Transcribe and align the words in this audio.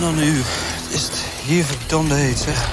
Nou 0.00 0.14
nu 0.14 0.38
is 0.90 1.02
het 1.02 1.24
hier 1.44 1.64
verdomde 1.64 2.14
heet, 2.14 2.38
zeg. 2.38 2.68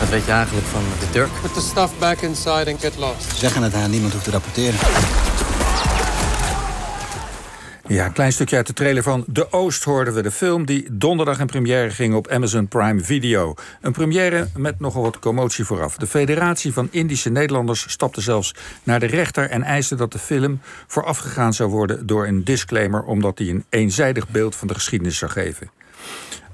Wat 0.00 0.08
weet 0.08 0.24
je 0.24 0.30
eigenlijk 0.32 0.66
van 0.66 0.82
de 1.00 1.10
Turk? 1.10 1.28
Put 1.42 1.54
the 1.54 1.60
stuff 1.60 1.98
back 1.98 2.20
inside 2.20 2.70
and 2.70 2.80
get 2.80 2.96
lost. 2.96 3.22
Ze 3.22 3.36
zeggen 3.36 3.62
het 3.62 3.74
aan, 3.74 3.90
niemand 3.90 4.12
hoeft 4.12 4.24
te 4.24 4.30
rapporteren. 4.30 4.78
Ja, 7.86 8.06
een 8.06 8.12
klein 8.12 8.32
stukje 8.32 8.56
uit 8.56 8.66
de 8.66 8.72
trailer 8.72 9.02
van 9.02 9.24
De 9.26 9.52
Oost 9.52 9.84
hoorden 9.84 10.14
we. 10.14 10.22
De 10.22 10.30
film 10.30 10.66
die 10.66 10.86
donderdag 10.92 11.38
in 11.40 11.46
première 11.46 11.90
ging 11.90 12.14
op 12.14 12.28
Amazon 12.28 12.68
Prime 12.68 13.00
Video. 13.00 13.54
Een 13.80 13.92
première 13.92 14.48
met 14.56 14.80
nogal 14.80 15.02
wat 15.02 15.18
commotie 15.18 15.64
vooraf. 15.64 15.96
De 15.96 16.06
Federatie 16.06 16.72
van 16.72 16.88
Indische 16.90 17.30
Nederlanders 17.30 17.90
stapte 17.90 18.20
zelfs 18.20 18.54
naar 18.82 19.00
de 19.00 19.06
rechter... 19.06 19.50
en 19.50 19.62
eiste 19.62 19.94
dat 19.94 20.12
de 20.12 20.18
film 20.18 20.60
voorafgegaan 20.86 21.54
zou 21.54 21.70
worden 21.70 22.06
door 22.06 22.26
een 22.26 22.44
disclaimer... 22.44 23.02
omdat 23.02 23.38
hij 23.38 23.48
een 23.48 23.64
eenzijdig 23.68 24.28
beeld 24.28 24.56
van 24.56 24.68
de 24.68 24.74
geschiedenis 24.74 25.18
zou 25.18 25.30
geven. 25.30 25.77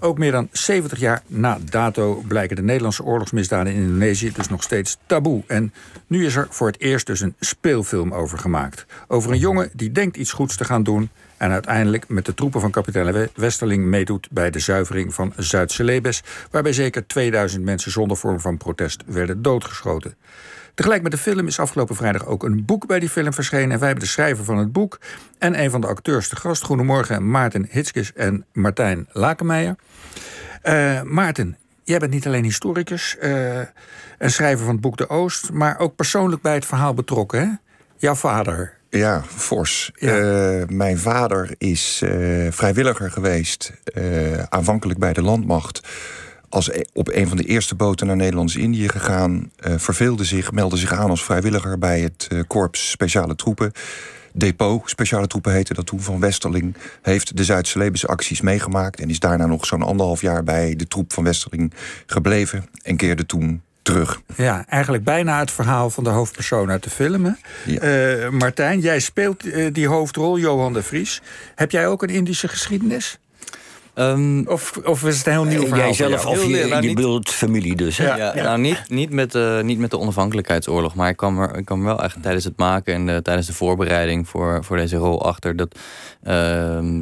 Ook 0.01 0.19
meer 0.19 0.33
dan 0.33 0.49
70 0.53 0.99
jaar 0.99 1.23
na 1.27 1.59
dato 1.71 2.23
blijken 2.29 2.57
de 2.57 2.63
Nederlandse 2.63 3.05
oorlogsmisdaden 3.05 3.73
in 3.73 3.83
Indonesië 3.83 4.33
dus 4.33 4.49
nog 4.49 4.63
steeds 4.63 4.97
taboe. 5.07 5.43
En 5.47 5.73
nu 6.07 6.27
is 6.27 6.37
er 6.37 6.47
voor 6.51 6.67
het 6.67 6.81
eerst 6.81 7.07
dus 7.07 7.21
een 7.21 7.35
speelfilm 7.41 8.15
over 8.15 8.39
gemaakt. 8.39 8.87
Over 9.09 9.31
een 9.31 9.39
jongen 9.39 9.71
die 9.73 9.93
denkt 9.93 10.17
iets 10.17 10.33
goeds 10.33 10.57
te 10.57 10.65
gaan 10.65 10.83
doen 10.83 11.11
en 11.37 11.51
uiteindelijk 11.51 12.09
met 12.09 12.27
de 12.27 12.35
troepen 12.35 12.61
van 12.61 12.71
kapitein 12.71 13.29
Westerling 13.35 13.85
meedoet 13.85 14.29
bij 14.31 14.51
de 14.51 14.59
zuivering 14.59 15.15
van 15.15 15.33
Zuid-Celebes, 15.37 16.23
waarbij 16.51 16.73
zeker 16.73 17.07
2000 17.07 17.65
mensen 17.65 17.91
zonder 17.91 18.17
vorm 18.17 18.41
van 18.41 18.57
protest 18.57 19.03
werden 19.07 19.43
doodgeschoten. 19.43 20.15
Tegelijk 20.75 21.03
met 21.03 21.13
de 21.13 21.19
film 21.19 21.47
is 21.47 21.59
afgelopen 21.59 21.97
vrijdag 21.97 22.27
ook 22.27 22.43
een 22.43 22.65
boek 22.65 22.87
bij 22.87 22.99
die 22.99 23.09
film 23.09 23.33
verschenen. 23.33 23.71
En 23.71 23.79
wij 23.79 23.87
hebben 23.87 24.05
de 24.05 24.11
schrijver 24.11 24.45
van 24.45 24.59
het 24.59 24.73
boek 24.73 25.01
en 25.39 25.61
een 25.61 25.71
van 25.71 25.81
de 25.81 25.87
acteurs 25.87 26.29
te 26.29 26.37
gast. 26.37 26.63
Goedemorgen, 26.63 27.31
Maarten 27.31 27.67
Hitskes 27.71 28.13
en 28.13 28.45
Martijn 28.53 29.09
Lakenmeijer. 29.13 29.77
Uh, 30.65 31.03
Maarten, 31.03 31.57
jij 31.85 31.99
bent 31.99 32.11
niet 32.13 32.27
alleen 32.27 32.45
historicus 32.45 33.17
uh, 33.23 33.59
en 33.59 34.31
schrijver 34.31 34.65
van 34.65 34.73
het 34.73 34.81
boek 34.81 34.97
De 34.97 35.09
Oost, 35.09 35.53
maar 35.53 35.79
ook 35.79 35.97
persoonlijk 35.97 36.43
bij 36.43 36.55
het 36.55 36.67
verhaal 36.67 36.95
betrokken. 36.95 37.41
Hè? 37.41 37.49
Jouw 37.97 38.15
vader. 38.15 38.73
Ja, 38.91 39.23
fors. 39.23 39.91
Ja. 39.95 40.19
Uh, 40.19 40.67
mijn 40.69 40.99
vader 40.99 41.55
is 41.59 42.03
vrijwilliger 42.51 43.11
geweest, 43.11 43.73
aanvankelijk 44.49 44.99
bij 44.99 45.13
de 45.13 45.23
landmacht 45.23 45.89
als 46.55 46.71
e- 46.71 46.83
op 46.93 47.09
een 47.09 47.29
van 47.29 47.37
de 47.37 47.45
eerste 47.45 47.75
boten 47.75 48.07
naar 48.07 48.17
Nederlands-Indië 48.17 48.89
gegaan. 48.89 49.51
Uh, 49.61 49.75
verveelde 49.77 50.25
zich, 50.25 50.53
meldde 50.53 50.77
zich 50.77 50.93
aan 50.93 51.11
als 51.11 51.25
vrijwilliger 51.25 51.79
bij 51.79 52.01
het 52.01 52.29
uh, 52.33 52.43
Korps 52.47 52.91
Speciale 52.91 53.37
Troepen. 53.37 53.73
Depot, 54.33 54.91
Speciale 54.91 55.27
Troepen 55.27 55.53
heette 55.53 55.75
dat 55.75 55.87
toen, 55.87 56.01
van 56.01 56.21
Westerling. 56.21 56.77
Heeft 57.03 57.37
de 57.37 57.45
Zuid-Celebische 57.45 58.07
acties 58.07 58.41
meegemaakt. 58.41 59.01
En 59.01 59.11
is 59.11 59.19
daarna 59.19 59.47
nog 59.47 59.67
zo'n 59.67 59.83
anderhalf 59.83 60.21
jaar 60.21 60.45
bij 60.45 60.77
de 60.77 60.89
troep 60.89 61.13
van 61.13 61.25
Westerling 61.25 61.73
gebleven. 62.07 62.67
En 62.83 62.97
keerde 62.97 63.27
toen 63.27 63.63
terug. 63.83 64.21
Ja, 64.37 64.65
eigenlijk 64.69 65.05
bijna 65.05 65.39
het 65.39 65.51
verhaal 65.51 65.91
van 65.91 66.05
de 66.05 66.11
hoofdpersoon 66.11 66.71
uit 66.71 66.83
de 66.83 66.91
film. 66.91 67.37
Ja. 67.65 67.83
Uh, 67.83 68.29
Martijn, 68.29 68.81
jij 68.81 69.01
speelt 69.01 69.43
die 69.75 69.89
hoofdrol, 69.89 70.39
Johan 70.39 70.73
de 70.73 70.83
Vries. 70.83 71.23
Heb 71.55 71.71
jij 71.71 71.87
ook 71.87 72.03
een 72.03 72.09
Indische 72.09 72.49
geschiedenis? 72.49 73.19
Um, 73.95 74.49
of, 74.49 74.81
of 74.85 75.05
is 75.05 75.19
het 75.19 75.27
een 75.27 75.33
heel 75.33 75.45
nieuw 75.45 75.67
verhaal? 75.67 75.79
Jij 75.79 75.93
zelf 75.93 76.27
of 76.27 76.47
je, 76.47 76.67
nou, 76.67 76.83
je 76.83 76.95
bedoelt 76.95 77.31
familie 77.31 77.77
dus. 77.77 77.99
Hè? 77.99 78.05
Ja, 78.05 78.37
ja, 78.37 78.43
Nou, 78.43 78.59
niet, 78.61 78.85
niet, 78.89 79.11
met, 79.11 79.35
uh, 79.35 79.61
niet 79.61 79.79
met 79.79 79.91
de 79.91 79.99
onafhankelijkheidsoorlog. 79.99 80.95
Maar 80.95 81.09
ik 81.09 81.17
kwam 81.17 81.41
er, 81.41 81.57
ik 81.57 81.65
kwam 81.65 81.85
wel 81.85 82.03
echt 82.03 82.23
tijdens 82.23 82.45
het 82.45 82.57
maken 82.57 82.95
en 82.95 83.07
de, 83.07 83.23
tijdens 83.23 83.47
de 83.47 83.53
voorbereiding 83.53 84.29
voor, 84.29 84.65
voor 84.65 84.77
deze 84.77 84.97
rol 84.97 85.25
achter 85.25 85.57
dat 85.57 85.75
uh, 85.75 86.31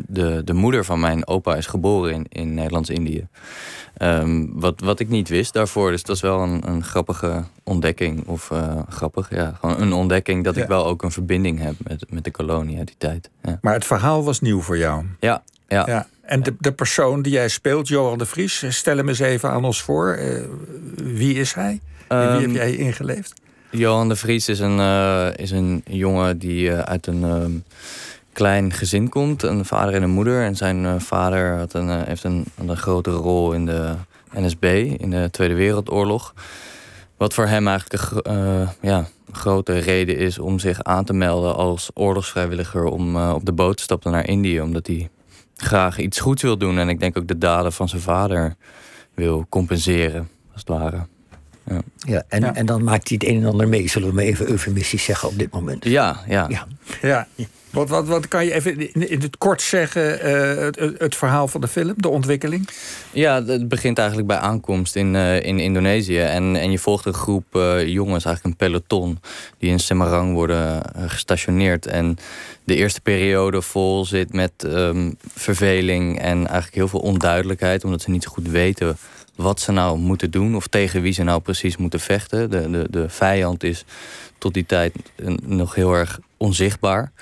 de, 0.07 0.43
de 0.45 0.53
moeder 0.53 0.85
van 0.85 1.01
mijn 1.01 1.27
opa 1.27 1.57
is 1.57 1.67
geboren 1.67 2.13
in, 2.13 2.27
in 2.29 2.55
Nederlands-Indië. 2.55 3.27
Um, 3.99 4.51
wat, 4.55 4.81
wat 4.81 5.01
ik 5.01 5.09
niet 5.09 5.29
wist 5.29 5.53
daarvoor. 5.53 5.91
Dus 5.91 6.03
dat 6.03 6.17
is 6.17 6.23
wel 6.23 6.41
een, 6.41 6.63
een 6.67 6.85
grappige 6.85 7.45
ontdekking. 7.63 8.27
Of 8.27 8.51
uh, 8.51 8.79
grappig, 8.89 9.31
ja. 9.31 9.57
Gewoon 9.61 9.81
een 9.81 9.93
ontdekking 9.93 10.45
dat 10.45 10.57
ik 10.57 10.67
wel 10.67 10.87
ook 10.87 11.03
een 11.03 11.11
verbinding 11.11 11.59
heb 11.59 11.75
met, 11.79 12.05
met 12.11 12.25
de 12.25 12.31
kolonie 12.31 12.79
uit 12.79 12.87
die 12.87 12.97
tijd. 12.99 13.31
Maar 13.61 13.75
het 13.75 13.85
verhaal 13.85 14.25
was 14.25 14.41
nieuw 14.41 14.61
voor 14.61 14.79
jou? 14.79 15.05
Ja, 15.21 15.43
ja. 15.69 15.87
ja. 15.87 16.07
En 16.23 16.43
de, 16.43 16.55
de 16.59 16.73
persoon 16.73 17.23
die 17.23 17.33
jij 17.33 17.49
speelt, 17.49 17.89
Johan 17.89 18.19
de 18.19 18.27
Vries, 18.27 18.65
stel 18.69 18.97
hem 18.97 19.09
eens 19.09 19.19
even 19.19 19.51
aan 19.51 19.65
ons 19.65 19.83
voor. 19.83 20.19
Uh, 20.19 20.43
wie 20.97 21.35
is 21.35 21.55
hij? 21.55 21.81
Um, 22.09 22.37
wie 22.37 22.47
heb 22.47 22.51
jij 22.51 22.77
ingeleefd? 22.77 23.33
Johan 23.71 24.09
de 24.09 24.17
Vries 24.17 24.49
is 24.49 24.59
een, 24.59 24.79
uh, 24.79 25.29
is 25.37 25.51
een 25.51 25.83
jongen 25.87 26.39
die 26.39 26.69
uh, 26.69 26.79
uit 26.79 27.07
een 27.07 27.23
um, 27.23 27.65
klein 28.33 28.73
gezin 28.73 29.09
komt. 29.09 29.43
Een 29.43 29.65
vader 29.65 29.95
en 29.95 30.03
een 30.03 30.11
moeder. 30.11 30.45
En 30.45 30.57
zijn 30.57 31.01
vader 31.01 31.57
had 31.57 31.75
een, 31.75 32.05
heeft 32.05 32.25
een, 32.25 32.45
een 32.59 32.77
grote 32.77 33.11
rol 33.11 33.53
in 33.53 33.67
de 33.67 33.95
NSB, 34.33 34.65
in 34.99 35.11
de 35.11 35.29
Tweede 35.31 35.55
Wereldoorlog. 35.55 36.35
Wat 37.17 37.35
voor 37.35 37.47
hem 37.47 37.69
eigenlijk 37.69 38.27
een 38.27 38.69
ja, 38.81 39.07
grote 39.33 39.79
reden 39.79 40.17
is 40.17 40.39
om 40.39 40.59
zich 40.59 40.83
aan 40.83 41.05
te 41.05 41.13
melden 41.13 41.55
als 41.55 41.91
oorlogsvrijwilliger 41.95 42.85
om 42.85 43.17
op 43.17 43.45
de 43.45 43.53
boot 43.53 43.77
te 43.77 43.83
stappen 43.83 44.13
naar 44.13 44.29
Indië. 44.29 44.61
Omdat 44.61 44.87
hij 44.87 45.11
graag 45.65 45.99
iets 45.99 46.21
goeds 46.21 46.43
wil 46.43 46.59
doen. 46.59 46.79
En 46.79 46.89
ik 46.89 47.01
denk 47.01 47.19
ook 47.19 47.29
de 47.29 47.39
daden 47.39 47.73
van 47.73 47.89
zijn 47.89 48.03
vader 48.03 48.55
wil 49.15 49.47
compenseren, 49.49 50.29
als 50.53 50.61
het 50.61 50.69
ware. 50.69 51.07
Ja, 51.65 51.81
ja, 51.97 52.25
en, 52.29 52.41
ja. 52.41 52.55
en 52.55 52.67
dan 52.67 52.85
maakt 52.85 53.09
hij 53.09 53.19
het 53.21 53.29
een 53.31 53.41
en 53.43 53.49
ander 53.49 53.69
mee, 53.69 53.89
zullen 53.89 54.09
we 54.09 54.15
maar 54.15 54.25
even 54.25 54.49
eufemistisch 54.49 55.05
zeggen 55.05 55.29
op 55.29 55.39
dit 55.39 55.53
moment. 55.53 55.85
Ja, 55.85 56.21
ja. 56.29 56.47
ja. 56.49 56.67
ja. 57.03 57.27
Wat, 57.73 57.89
wat, 57.89 58.07
wat 58.07 58.29
kan 58.29 58.45
je 58.45 58.53
even 58.53 58.93
in 59.11 59.21
het 59.21 59.39
kort 59.39 59.63
zeggen, 59.63 60.27
uh, 60.29 60.91
het, 60.99 61.17
verhaal 61.17 61.49
van 61.49 61.61
de 61.61 61.69
film, 61.69 61.95
de 61.97 62.09
ontwikkeling? 62.09 62.69
Ja, 63.13 63.45
het 63.45 63.69
begint 63.69 63.99
eigenlijk 63.99 64.29
bij 64.29 64.37
aankomst 64.37 64.97
in, 64.97 65.15
uh, 65.15 65.43
in 65.43 65.59
Indonesië. 65.59 66.19
En, 66.19 66.57
en 66.57 66.71
je 66.71 66.79
volgt 66.79 67.07
een 67.07 67.15
groep 67.15 67.45
uh, 67.53 67.87
jongens, 67.87 68.25
eigenlijk 68.25 68.45
een 68.45 68.67
peloton, 68.67 69.21
die 69.59 69.71
in 69.71 69.81
Semarang 69.81 70.35
worden 70.35 70.83
gestationeerd. 71.07 71.87
En 71.87 72.17
de 72.65 72.75
eerste 72.75 73.01
periode 73.01 73.63
vol 73.63 74.05
zit 74.05 74.33
met 74.33 74.53
um, 74.65 75.17
verveling 75.35 76.19
en 76.19 76.37
eigenlijk 76.37 76.75
heel 76.75 76.89
veel 76.89 77.01
onduidelijkheid, 77.01 77.85
omdat 77.85 78.03
ze 78.03 78.11
niet 78.11 78.27
goed 78.27 78.49
weten 78.49 78.97
wat 79.35 79.61
ze 79.61 79.73
nou 79.73 79.99
moeten 79.99 80.31
doen 80.31 80.57
of 80.57 80.67
tegen 80.67 81.03
wie 81.03 81.13
ze 81.13 81.23
nou 81.23 81.41
precies 81.41 81.77
moeten 81.77 82.01
vechten. 82.01 82.51
De, 82.51 82.71
de, 82.71 82.87
de 82.91 83.09
vijand 83.09 83.65
is 83.65 83.85
tot 84.39 84.55
die 84.55 84.67
tijd 84.67 84.95
nog 85.43 85.75
heel 85.75 85.95
erg 85.95 86.21
onzichtbaar. 86.37 87.13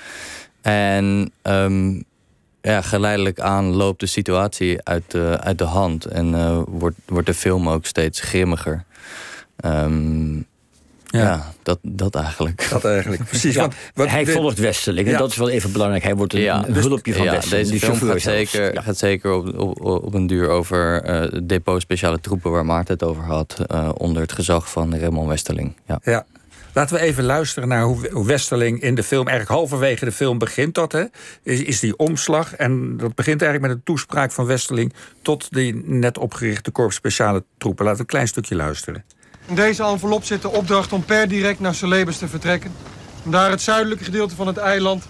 En 0.62 1.32
um, 1.42 2.04
ja, 2.60 2.80
geleidelijk 2.80 3.40
aan 3.40 3.64
loopt 3.64 4.00
de 4.00 4.06
situatie 4.06 4.82
uit 4.82 5.10
de, 5.10 5.38
uit 5.40 5.58
de 5.58 5.64
hand 5.64 6.04
en 6.04 6.28
uh, 6.28 6.60
wordt, 6.66 6.96
wordt 7.06 7.26
de 7.26 7.34
film 7.34 7.68
ook 7.68 7.86
steeds 7.86 8.20
grimmiger. 8.20 8.84
Um, 9.64 10.48
ja, 11.06 11.20
ja, 11.20 11.52
dat, 11.62 11.78
dat 11.82 12.14
eigenlijk. 12.14 12.66
Dat 12.70 12.84
eigenlijk, 12.84 13.24
precies. 13.24 13.54
Ja, 13.60 13.68
want, 13.94 14.10
hij 14.10 14.26
volgt 14.26 14.58
Westerling 14.58 15.08
en 15.08 15.18
dat 15.18 15.30
is 15.30 15.36
wel 15.36 15.48
even 15.48 15.72
belangrijk. 15.72 16.02
Hij 16.02 16.14
wordt 16.14 16.34
een, 16.34 16.40
ja, 16.40 16.66
een 16.66 16.74
hulpje 16.74 17.14
van 17.14 17.24
ja, 17.24 17.30
Westerling. 17.30 17.68
Deze 17.68 17.86
film 17.86 18.10
gaat 18.10 18.20
zeker, 18.20 18.82
gaat 18.82 18.98
zeker 18.98 19.32
op, 19.32 19.58
op, 19.58 19.84
op 19.84 20.14
een 20.14 20.26
duur 20.26 20.48
over 20.48 21.08
uh, 21.32 21.40
depot 21.46 21.80
speciale 21.80 22.20
troepen... 22.20 22.50
waar 22.50 22.66
Maarten 22.66 22.94
het 22.94 23.02
over 23.02 23.22
had, 23.22 23.56
uh, 23.72 23.90
onder 23.94 24.22
het 24.22 24.32
gezag 24.32 24.70
van 24.70 24.96
Raymond 24.96 25.28
Westerling. 25.28 25.76
Ja. 26.02 26.24
Laten 26.72 26.96
we 26.96 27.02
even 27.02 27.24
luisteren 27.24 27.68
naar 27.68 27.82
hoe 27.82 28.26
Westerling 28.26 28.82
in 28.82 28.94
de 28.94 29.02
film... 29.02 29.26
eigenlijk 29.28 29.58
halverwege 29.58 30.04
de 30.04 30.12
film 30.12 30.38
begint 30.38 30.74
dat, 30.74 30.92
hè? 30.92 31.04
Is, 31.42 31.62
is 31.62 31.80
die 31.80 31.96
omslag. 31.96 32.54
En 32.54 32.96
dat 32.96 33.14
begint 33.14 33.42
eigenlijk 33.42 33.72
met 33.72 33.80
een 33.80 33.84
toespraak 33.84 34.32
van 34.32 34.46
Westerling... 34.46 34.92
tot 35.22 35.52
die 35.52 35.82
net 35.84 36.18
opgerichte 36.18 36.70
korps 36.70 36.94
speciale 36.94 37.44
troepen. 37.58 37.84
Laten 37.84 37.98
we 37.98 38.04
een 38.04 38.10
klein 38.10 38.28
stukje 38.28 38.54
luisteren. 38.54 39.04
In 39.46 39.54
deze 39.54 39.82
envelop 39.82 40.24
zit 40.24 40.42
de 40.42 40.50
opdracht 40.50 40.92
om 40.92 41.04
per 41.04 41.28
direct 41.28 41.60
naar 41.60 41.74
Celebes 41.74 42.18
te 42.18 42.28
vertrekken. 42.28 42.72
Om 43.24 43.30
daar 43.30 43.50
het 43.50 43.62
zuidelijke 43.62 44.04
gedeelte 44.04 44.34
van 44.34 44.46
het 44.46 44.56
eiland 44.56 45.04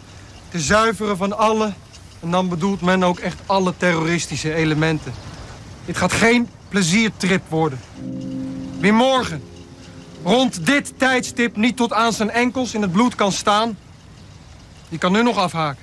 te 0.49 0.61
zuiveren 0.61 1.17
van 1.17 1.39
alle... 1.39 1.73
en 2.21 2.31
dan 2.31 2.49
bedoelt 2.49 2.81
men 2.81 3.05
ook 3.05 3.19
echt 3.19 3.41
alle 3.47 3.75
terroristische 3.77 4.55
elementen. 4.55 5.13
Dit 5.85 5.97
gaat 5.97 6.13
geen 6.13 6.49
pleziertrip 6.69 7.43
worden. 7.49 7.81
Wie 8.79 8.93
morgen 8.93 9.43
rond 10.23 10.67
dit 10.67 10.93
tijdstip 10.97 11.57
niet 11.57 11.77
tot 11.77 11.93
aan 11.93 12.13
zijn 12.13 12.31
enkels 12.31 12.75
in 12.75 12.83
het 12.83 12.93
bloed 12.93 13.15
kan 13.15 13.33
staan... 13.33 13.79
die 14.89 14.99
kan 14.99 15.13
nu 15.13 15.23
nog 15.23 15.37
afhaken. 15.37 15.83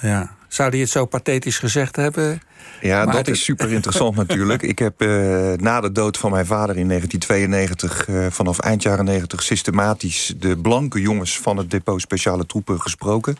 Ja, 0.00 0.30
zou 0.48 0.70
hij 0.70 0.78
het 0.78 0.90
zo 0.90 1.04
pathetisch 1.04 1.58
gezegd 1.58 1.96
hebben? 1.96 2.40
Ja, 2.80 3.04
maar 3.04 3.14
dat 3.14 3.28
is 3.28 3.44
super 3.44 3.72
interessant 3.72 4.16
natuurlijk. 4.26 4.62
Ik 4.62 4.78
heb 4.78 5.02
uh, 5.02 5.52
na 5.52 5.80
de 5.80 5.92
dood 5.92 6.18
van 6.18 6.30
mijn 6.30 6.46
vader 6.46 6.76
in 6.76 6.88
1992... 6.88 8.08
Uh, 8.08 8.26
vanaf 8.30 8.58
eind 8.58 8.82
jaren 8.82 9.04
90 9.04 9.42
systematisch 9.42 10.34
de 10.38 10.56
blanke 10.56 11.00
jongens... 11.00 11.38
van 11.38 11.56
het 11.56 11.70
depot 11.70 12.00
speciale 12.00 12.46
troepen 12.46 12.80
gesproken. 12.80 13.36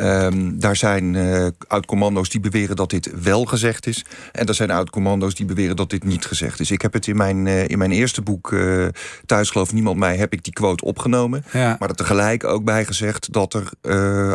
Um, 0.00 0.58
daar 0.58 0.76
zijn 0.76 1.14
uh, 1.14 1.46
oud-commando's 1.66 2.28
die 2.28 2.40
beweren 2.40 2.76
dat 2.76 2.90
dit 2.90 3.10
wel 3.22 3.44
gezegd 3.44 3.86
is. 3.86 4.04
En 4.32 4.46
er 4.46 4.54
zijn 4.54 4.70
oud-commando's 4.70 5.34
die 5.34 5.46
beweren 5.46 5.76
dat 5.76 5.90
dit 5.90 6.04
niet 6.04 6.24
gezegd 6.24 6.60
is. 6.60 6.70
Ik 6.70 6.82
heb 6.82 6.92
het 6.92 7.06
in 7.06 7.16
mijn, 7.16 7.46
in 7.46 7.78
mijn 7.78 7.92
eerste 7.92 8.22
boek... 8.22 8.56
Thuis 9.26 9.50
geloof 9.50 9.72
niemand 9.72 9.98
mij, 9.98 10.16
heb 10.16 10.32
ik 10.32 10.44
die 10.44 10.52
quote 10.52 10.84
opgenomen. 10.84 11.44
Ja. 11.52 11.76
Maar 11.78 11.88
er 11.88 11.94
tegelijk 11.94 12.44
ook 12.44 12.64
bij 12.64 12.84
gezegd 12.84 13.32
dat 13.32 13.54
er 13.54 13.70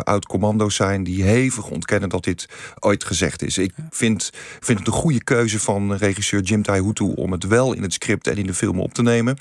oud-commando's 0.04 0.74
zijn... 0.74 1.04
die 1.04 1.22
hevig 1.22 1.68
ontkennen 1.68 2.08
dat 2.08 2.24
dit 2.24 2.48
ooit 2.78 3.04
gezegd 3.04 3.42
is. 3.42 3.58
Ik 3.58 3.72
vind, 3.90 4.09
vind 4.60 4.78
het 4.78 4.88
een 4.88 4.92
goede 4.92 5.24
keuze 5.24 5.60
van 5.60 5.94
regisseur 5.94 6.40
Jim 6.40 6.62
Taihutu 6.62 7.12
om 7.14 7.32
het 7.32 7.46
wel 7.46 7.72
in 7.72 7.82
het 7.82 7.92
script 7.92 8.26
en 8.26 8.36
in 8.36 8.46
de 8.46 8.54
film 8.54 8.80
op 8.80 8.94
te 8.94 9.02
nemen. 9.02 9.38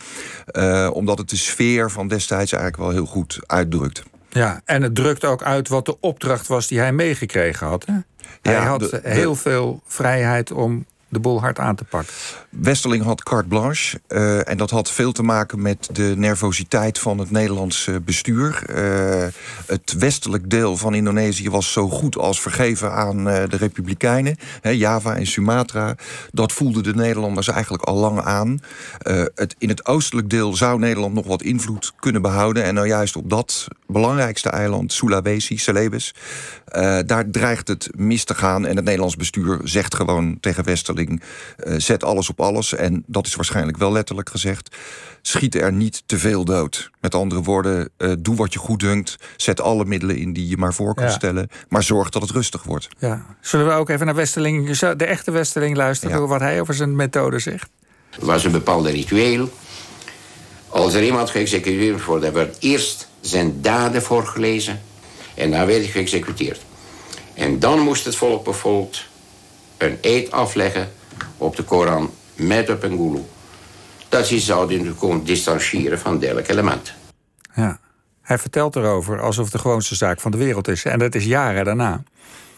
Uh, 0.51 0.89
omdat 0.93 1.17
het 1.17 1.29
de 1.29 1.37
sfeer 1.37 1.91
van 1.91 2.07
destijds 2.07 2.51
eigenlijk 2.51 2.83
wel 2.83 2.91
heel 2.91 3.05
goed 3.05 3.39
uitdrukt. 3.45 4.03
Ja, 4.29 4.61
en 4.65 4.81
het 4.81 4.95
drukt 4.95 5.25
ook 5.25 5.43
uit 5.43 5.67
wat 5.67 5.85
de 5.85 5.99
opdracht 5.99 6.47
was 6.47 6.67
die 6.67 6.79
hij 6.79 6.93
meegekregen 6.93 7.67
had. 7.67 7.85
Hè? 7.85 7.93
Hij 8.41 8.65
had 8.65 8.99
heel 9.03 9.35
veel 9.35 9.81
vrijheid 9.85 10.51
om 10.51 10.85
de 11.09 11.19
boel 11.19 11.39
hard 11.39 11.59
aan 11.59 11.75
te 11.75 11.83
pakken. 11.83 12.13
Westerling 12.49 13.03
had 13.03 13.23
carte 13.23 13.47
blanche. 13.47 14.01
Uh, 14.07 14.49
en 14.49 14.57
dat 14.57 14.69
had 14.69 14.91
veel 14.91 15.11
te 15.11 15.23
maken 15.23 15.61
met 15.61 15.89
de 15.91 16.13
nervositeit 16.17 16.99
van 16.99 17.17
het 17.17 17.31
Nederlandse 17.31 17.99
bestuur. 17.99 18.63
Uh, 18.69 19.27
het 19.65 19.95
westelijk 19.97 20.49
deel 20.49 20.77
van 20.77 20.93
Indonesië 20.93 21.49
was 21.49 21.71
zo 21.71 21.89
goed 21.89 22.17
als 22.17 22.41
vergeven 22.41 22.93
aan 22.93 23.17
uh, 23.27 23.43
de 23.49 23.57
Republikeinen. 23.57 24.37
Java 24.61 25.15
en 25.15 25.27
Sumatra. 25.27 25.95
Dat 26.31 26.51
voelden 26.51 26.83
de 26.83 26.95
Nederlanders 26.95 27.47
eigenlijk 27.47 27.83
al 27.83 27.95
lang 27.95 28.21
aan. 28.21 28.59
het, 29.35 29.55
in 29.57 29.69
het 29.69 29.85
oostelijk 29.85 30.29
deel 30.29 30.55
zou 30.55 30.79
Nederland 30.79 31.13
nog 31.13 31.25
wat 31.25 31.41
invloed 31.41 31.93
kunnen 31.99 32.21
behouden. 32.21 32.63
En 32.63 32.73
nou 32.73 32.87
juist 32.87 33.15
op 33.15 33.29
dat 33.29 33.67
belangrijkste 33.87 34.49
eiland, 34.49 34.93
Sulawesi, 34.93 35.57
Celebes... 35.57 36.13
daar 37.05 37.29
dreigt 37.29 37.67
het 37.67 37.89
mis 37.95 38.23
te 38.23 38.35
gaan. 38.35 38.65
En 38.65 38.75
het 38.75 38.85
Nederlands 38.85 39.15
bestuur 39.15 39.59
zegt 39.63 39.95
gewoon 39.95 40.37
tegen 40.39 40.63
Westerling... 40.63 40.98
zet 41.77 42.03
alles 42.03 42.29
op 42.29 42.41
alles. 42.41 42.73
En 42.73 43.03
dat 43.07 43.25
is 43.25 43.35
waarschijnlijk 43.35 43.77
wel 43.77 43.91
letterlijk 43.91 44.29
gezegd. 44.29 44.75
Schiet 45.21 45.55
er 45.55 45.73
niet 45.73 46.03
te 46.05 46.17
veel 46.17 46.45
dood. 46.45 46.89
Met 47.01 47.15
andere 47.15 47.41
woorden, 47.41 47.89
uh, 47.97 48.13
doe 48.19 48.35
wat 48.35 48.53
je 48.53 48.59
goed 48.59 48.79
dunkt. 48.79 49.15
Zet 49.37 49.61
alle 49.61 49.85
middelen 49.85 50.17
in 50.17 50.33
die 50.33 50.47
je 50.47 50.57
maar 50.57 50.73
voor 50.73 50.93
kan 50.93 51.09
stellen. 51.09 51.49
Maar 51.69 51.83
zorg 51.83 52.09
dat 52.09 52.21
het 52.21 52.31
rustig 52.31 52.63
wordt. 52.63 52.87
Ja. 52.97 53.25
Zullen 53.41 53.67
we 53.67 53.71
ook 53.71 53.89
even 53.89 54.05
naar 54.05 54.15
Westerling, 54.15 54.77
de 54.77 55.05
echte 55.05 55.31
Westerling 55.31 55.75
luisteren... 55.75 56.21
Ja. 56.21 56.27
wat 56.27 56.39
hij 56.39 56.61
over 56.61 56.73
zijn 56.73 56.95
methode 56.95 57.39
zegt? 57.39 57.69
Er 58.19 58.25
was 58.25 58.43
een 58.43 58.51
bepaalde 58.51 58.89
ritueel. 58.89 59.49
Als 60.67 60.93
er 60.93 61.03
iemand 61.03 61.29
geëxecuteerd 61.29 62.05
wordt, 62.05 62.23
dan 62.23 62.33
wordt 62.33 62.57
eerst 62.59 63.09
zijn 63.21 63.61
daden 63.61 64.01
voorgelezen. 64.01 64.81
En 65.35 65.51
dan 65.51 65.65
werd 65.65 65.79
hij 65.79 65.87
geëxecuteerd. 65.87 66.59
En 67.33 67.59
dan 67.59 67.79
moest 67.79 68.05
het 68.05 68.15
volk 68.15 68.43
bijvoorbeeld 68.43 69.03
een 69.79 69.97
eed 70.01 70.31
afleggen 70.31 70.91
op 71.37 71.55
de 71.55 71.63
Koran 71.63 72.11
met 72.35 72.69
op 72.69 72.83
een 72.83 73.25
Dat 74.09 74.27
ze 74.27 74.39
zouden 74.39 74.97
kunnen 74.97 75.23
distancieren 75.23 75.99
van 75.99 76.19
dergelijke 76.19 76.51
elementen. 76.51 76.93
Ja, 77.53 77.79
hij 78.21 78.37
vertelt 78.37 78.75
erover 78.75 79.21
alsof 79.21 79.43
het 79.43 79.53
de 79.53 79.59
gewoonste 79.59 79.95
zaak 79.95 80.19
van 80.19 80.31
de 80.31 80.37
wereld 80.37 80.67
is. 80.67 80.85
En 80.85 80.99
dat 80.99 81.15
is 81.15 81.25
jaren 81.25 81.65
daarna. 81.65 82.03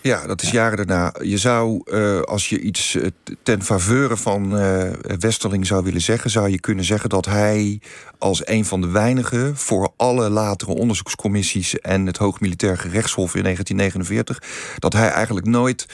Ja, 0.04 0.28
dat 0.28 0.42
is 0.42 0.52
jaren 0.52 0.78
daarna. 0.78 1.14
Je 1.22 1.38
zou, 1.38 1.82
uh, 1.86 2.22
als 2.22 2.50
je 2.50 2.60
iets 2.60 2.96
uh, 2.96 3.06
ten 3.44 3.64
faveur 3.64 4.18
van 4.18 4.60
uh, 4.60 4.90
Westerling 5.20 5.68
zou 5.68 5.84
willen 5.84 6.02
zeggen, 6.02 6.30
zou 6.30 6.50
je 6.50 6.60
kunnen 6.60 6.86
zeggen 6.86 7.10
dat 7.10 7.26
hij 7.26 7.82
als 8.18 8.48
een 8.48 8.66
van 8.66 8.82
de 8.82 8.88
weinigen 8.88 9.58
voor 9.58 9.92
alle 9.96 10.30
latere 10.30 10.72
onderzoekscommissies 10.74 11.80
en 11.80 12.06
het 12.06 12.18
Hoog 12.18 12.40
Militair 12.40 12.78
Gerechtshof 12.78 13.36
in 13.36 13.44
1949, 13.44 14.78
dat 14.80 14.94
hij 14.94 15.10
eigenlijk 15.10 15.46
nooit 15.46 15.86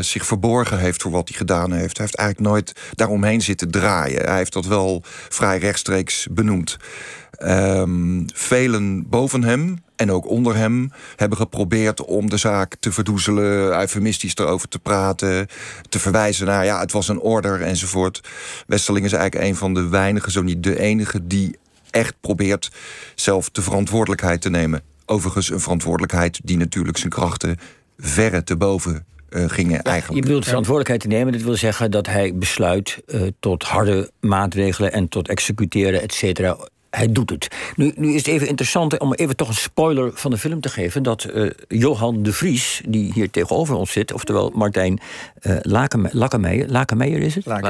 zich 0.00 0.26
verborgen 0.26 0.78
heeft 0.78 1.02
voor 1.02 1.10
wat 1.10 1.28
hij 1.28 1.38
gedaan 1.38 1.72
heeft. 1.72 1.96
Hij 1.96 2.06
heeft 2.06 2.18
eigenlijk 2.18 2.48
nooit 2.48 2.72
daaromheen 2.94 3.40
zitten 3.40 3.70
draaien. 3.70 4.24
Hij 4.24 4.36
heeft 4.36 4.52
dat 4.52 4.66
wel 4.66 5.02
vrij 5.28 5.58
rechtstreeks 5.58 6.26
benoemd. 6.30 6.76
Um, 7.42 8.24
velen 8.34 9.08
boven 9.08 9.44
hem 9.44 9.84
en 9.96 10.10
ook 10.10 10.28
onder 10.28 10.56
hem 10.56 10.92
hebben 11.16 11.38
geprobeerd 11.38 12.04
om 12.04 12.30
de 12.30 12.36
zaak 12.36 12.76
te 12.80 12.92
verdoezelen, 12.92 13.80
eufemistisch 13.80 14.34
erover 14.36 14.68
te 14.68 14.78
praten, 14.78 15.46
te 15.88 15.98
verwijzen 15.98 16.46
naar 16.46 16.64
ja, 16.64 16.80
het 16.80 16.92
was 16.92 17.08
een 17.08 17.20
order 17.20 17.62
enzovoort. 17.62 18.20
Westerling 18.66 19.06
is 19.06 19.12
eigenlijk 19.12 19.48
een 19.48 19.56
van 19.56 19.74
de 19.74 19.88
weinigen, 19.88 20.32
zo 20.32 20.42
niet 20.42 20.62
de 20.62 20.78
enige, 20.78 21.26
die 21.26 21.58
echt 21.90 22.14
probeert 22.20 22.70
zelf 23.14 23.50
de 23.50 23.62
verantwoordelijkheid 23.62 24.40
te 24.40 24.50
nemen. 24.50 24.82
Overigens 25.06 25.50
een 25.50 25.60
verantwoordelijkheid 25.60 26.40
die 26.44 26.56
natuurlijk 26.56 26.98
zijn 26.98 27.10
krachten 27.10 27.58
verre 27.98 28.44
te 28.44 28.56
boven 28.56 29.06
uh, 29.30 29.44
gingen 29.46 29.82
eigenlijk. 29.82 30.20
Je 30.20 30.26
bedoelt 30.26 30.44
verantwoordelijkheid 30.44 31.00
te 31.00 31.16
nemen. 31.16 31.32
Dat 31.32 31.42
wil 31.42 31.56
zeggen 31.56 31.90
dat 31.90 32.06
hij 32.06 32.34
besluit 32.34 33.02
uh, 33.06 33.22
tot 33.40 33.62
harde 33.62 34.10
maatregelen 34.20 34.92
en 34.92 35.08
tot 35.08 35.28
executeren, 35.28 36.02
et 36.02 36.14
cetera 36.14 36.56
hij 36.96 37.12
doet 37.12 37.30
het. 37.30 37.48
Nu, 37.76 37.92
nu 37.96 38.08
is 38.08 38.16
het 38.16 38.26
even 38.26 38.48
interessant 38.48 38.98
om 38.98 39.14
even 39.14 39.36
toch 39.36 39.48
een 39.48 39.54
spoiler 39.54 40.10
van 40.14 40.30
de 40.30 40.38
film 40.38 40.60
te 40.60 40.68
geven... 40.68 41.02
dat 41.02 41.26
uh, 41.34 41.50
Johan 41.68 42.22
de 42.22 42.32
Vries, 42.32 42.82
die 42.88 43.12
hier 43.12 43.30
tegenover 43.30 43.74
ons 43.74 43.92
zit... 43.92 44.12
oftewel 44.12 44.50
Martijn 44.54 45.00
uh, 45.42 45.56
Lakemeijer, 46.10 46.70
Lakemeijer 46.70 47.20
is 47.20 47.34
het? 47.34 47.44
Ja. 47.44 47.60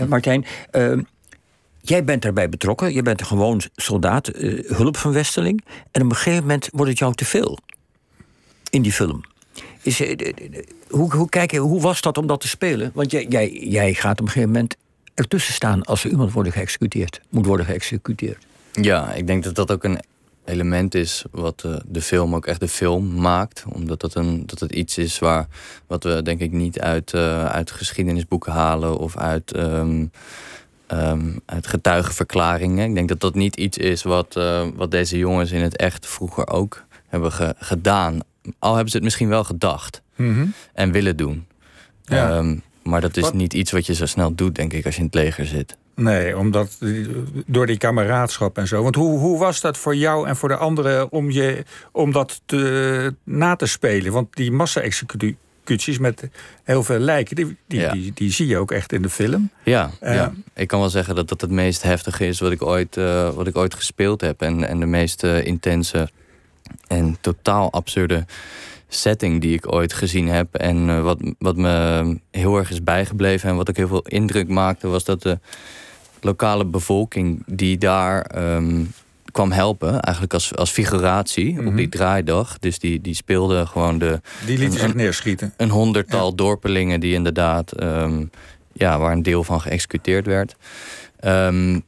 uh, 0.00 0.08
Martijn, 0.08 0.44
ehm, 0.70 1.00
jij 1.80 2.04
bent 2.04 2.22
daarbij 2.22 2.48
betrokken. 2.48 2.94
Je 2.94 3.02
bent 3.02 3.20
een 3.20 3.26
gewoon 3.26 3.62
soldaat, 3.74 4.30
hulp 4.66 4.96
van 4.96 5.12
Westeling. 5.12 5.64
En 5.90 6.02
op 6.02 6.10
een 6.10 6.16
gegeven 6.16 6.42
moment 6.42 6.68
wordt 6.72 6.90
het 6.90 6.98
jou 6.98 7.14
te 7.14 7.24
veel 7.24 7.58
in 8.70 8.82
die 8.82 8.92
film. 8.92 9.20
Is, 9.82 10.02
hoe, 10.88 11.14
hoe, 11.14 11.28
kijk, 11.28 11.56
hoe 11.56 11.80
was 11.80 12.00
dat 12.00 12.18
om 12.18 12.26
dat 12.26 12.40
te 12.40 12.48
spelen? 12.48 12.90
Want 12.94 13.10
jij, 13.10 13.26
jij, 13.28 13.50
jij 13.50 13.94
gaat 13.94 14.20
op 14.20 14.26
een 14.26 14.32
gegeven 14.32 14.52
moment 14.52 14.76
ertussen 15.14 15.54
staan 15.54 15.82
als 15.82 16.04
er 16.04 16.10
iemand 16.10 16.32
wordt 16.32 16.52
geëxecuteerd, 16.52 17.20
moet 17.28 17.46
worden 17.46 17.66
geëxecuteerd. 17.66 18.46
Ja, 18.72 19.12
ik 19.12 19.26
denk 19.26 19.44
dat 19.44 19.54
dat 19.54 19.72
ook 19.72 19.84
een 19.84 20.00
element 20.44 20.94
is 20.94 21.24
wat 21.30 21.62
uh, 21.66 21.76
de 21.86 22.02
film 22.02 22.34
ook 22.34 22.46
echt 22.46 22.60
de 22.60 22.68
film 22.68 23.14
maakt. 23.14 23.64
Omdat 23.68 24.00
dat, 24.00 24.14
een, 24.14 24.46
dat 24.46 24.60
het 24.60 24.72
iets 24.72 24.98
is 24.98 25.18
waar, 25.18 25.46
wat 25.86 26.04
we 26.04 26.22
denk 26.22 26.40
ik 26.40 26.52
niet 26.52 26.80
uit, 26.80 27.12
uh, 27.12 27.44
uit 27.44 27.70
geschiedenisboeken 27.70 28.52
halen 28.52 28.98
of 28.98 29.16
uit, 29.16 29.56
um, 29.56 30.10
um, 30.88 31.40
uit 31.46 31.66
getuigenverklaringen. 31.66 32.88
Ik 32.88 32.94
denk 32.94 33.08
dat 33.08 33.20
dat 33.20 33.34
niet 33.34 33.56
iets 33.56 33.78
is 33.78 34.02
wat, 34.02 34.36
uh, 34.36 34.66
wat 34.74 34.90
deze 34.90 35.18
jongens 35.18 35.50
in 35.50 35.62
het 35.62 35.76
echt 35.76 36.06
vroeger 36.06 36.48
ook 36.48 36.84
hebben 37.06 37.32
ge 37.32 37.54
gedaan. 37.58 38.18
Al 38.58 38.72
hebben 38.72 38.90
ze 38.90 38.96
het 38.96 39.04
misschien 39.04 39.28
wel 39.28 39.44
gedacht 39.44 40.02
mm 40.16 40.34
-hmm. 40.34 40.52
en 40.72 40.92
willen 40.92 41.16
doen. 41.16 41.46
Ja. 42.04 42.36
Um, 42.36 42.62
maar 42.84 43.00
dat 43.00 43.16
is 43.16 43.32
niet 43.32 43.54
iets 43.54 43.70
wat 43.70 43.86
je 43.86 43.94
zo 43.94 44.06
snel 44.06 44.34
doet, 44.34 44.54
denk 44.54 44.72
ik, 44.72 44.84
als 44.84 44.94
je 44.94 45.00
in 45.00 45.06
het 45.06 45.14
leger 45.14 45.46
zit. 45.46 45.76
Nee, 45.94 46.38
omdat 46.38 46.78
door 47.46 47.66
die 47.66 47.78
kameraadschap 47.78 48.58
en 48.58 48.66
zo. 48.66 48.82
Want 48.82 48.94
hoe, 48.94 49.18
hoe 49.18 49.38
was 49.38 49.60
dat 49.60 49.76
voor 49.76 49.96
jou 49.96 50.28
en 50.28 50.36
voor 50.36 50.48
de 50.48 50.56
anderen 50.56 51.12
om, 51.12 51.30
je, 51.30 51.64
om 51.92 52.12
dat 52.12 52.40
te, 52.46 53.14
na 53.24 53.56
te 53.56 53.66
spelen? 53.66 54.12
Want 54.12 54.36
die 54.36 54.52
massa-executies 54.52 55.98
met 55.98 56.28
heel 56.62 56.82
veel 56.82 56.98
lijken, 56.98 57.36
die, 57.36 57.56
die, 57.66 57.88
die, 57.90 58.12
die, 58.14 58.32
zie 58.32 58.46
je 58.46 58.58
ook 58.58 58.70
echt 58.70 58.92
in 58.92 59.02
de 59.02 59.10
film. 59.10 59.50
Ja, 59.62 59.90
uh, 60.02 60.14
ja, 60.14 60.32
ik 60.54 60.68
kan 60.68 60.80
wel 60.80 60.90
zeggen 60.90 61.14
dat 61.14 61.28
dat 61.28 61.40
het 61.40 61.50
meest 61.50 61.82
heftige 61.82 62.26
is 62.26 62.40
wat 62.40 62.52
ik 62.52 62.62
ooit, 62.62 62.96
uh, 62.96 63.30
wat 63.30 63.46
ik 63.46 63.56
ooit 63.56 63.74
gespeeld 63.74 64.20
heb. 64.20 64.42
En, 64.42 64.68
en 64.68 64.80
de 64.80 64.86
meest 64.86 65.24
uh, 65.24 65.46
intense 65.46 66.08
en 66.86 67.16
totaal 67.20 67.72
absurde 67.72 68.24
setting 68.88 69.40
die 69.40 69.54
ik 69.54 69.72
ooit 69.72 69.92
gezien 69.92 70.28
heb. 70.28 70.54
En 70.54 70.88
uh, 70.88 71.02
wat, 71.02 71.18
wat 71.38 71.56
me 71.56 72.20
heel 72.30 72.56
erg 72.56 72.70
is 72.70 72.82
bijgebleven 72.82 73.48
en 73.48 73.56
wat 73.56 73.68
ook 73.68 73.76
heel 73.76 73.88
veel 73.88 74.02
indruk 74.02 74.48
maakte, 74.48 74.88
was 74.88 75.04
dat 75.04 75.22
de 75.22 75.38
lokale 76.20 76.64
bevolking 76.64 77.42
die 77.46 77.78
daar 77.78 78.44
um, 78.54 78.92
kwam 79.32 79.52
helpen, 79.52 80.00
eigenlijk 80.00 80.34
als, 80.34 80.56
als 80.56 80.70
figuratie 80.70 81.50
mm 81.50 81.56
-hmm. 81.56 81.66
op 81.66 81.72
Mhm. 81.72 81.76
die 81.76 81.88
draaidag. 81.88 82.58
Dus 82.58 82.78
die, 82.78 83.00
die 83.00 83.14
speelde 83.14 83.66
gewoon 83.66 83.98
de. 83.98 84.20
Die 84.46 84.58
lieten 84.58 84.78
zich 84.78 84.94
neerschieten. 84.94 85.54
Een 85.56 85.70
honderdtal 85.70 86.28
ja. 86.28 86.34
dorpelingen 86.34 87.00
die 87.00 87.14
inderdaad, 87.14 87.82
um, 87.82 88.30
ja, 88.72 88.98
waar 88.98 89.12
een 89.12 89.22
deel 89.22 89.44
van 89.44 89.60
geëxecuteerd 89.60 90.26
werd. 90.26 90.56
Um, 91.24 91.84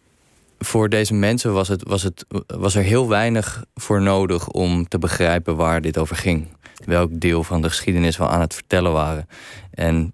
voor 0.58 0.88
deze 0.88 1.14
mensen 1.14 1.52
was, 1.52 1.68
het, 1.68 1.82
was, 1.88 2.02
het, 2.02 2.24
was 2.46 2.74
er 2.74 2.82
heel 2.82 3.08
weinig 3.08 3.64
voor 3.74 4.02
nodig 4.02 4.48
om 4.48 4.88
te 4.88 4.98
begrijpen 4.98 5.56
waar 5.56 5.80
dit 5.80 5.98
over 5.98 6.16
ging 6.16 6.46
welk 6.84 7.10
deel 7.12 7.44
van 7.44 7.62
de 7.62 7.68
geschiedenis 7.68 8.16
we 8.16 8.28
aan 8.28 8.40
het 8.40 8.54
vertellen 8.54 8.92
waren. 8.92 9.28
En 9.70 10.12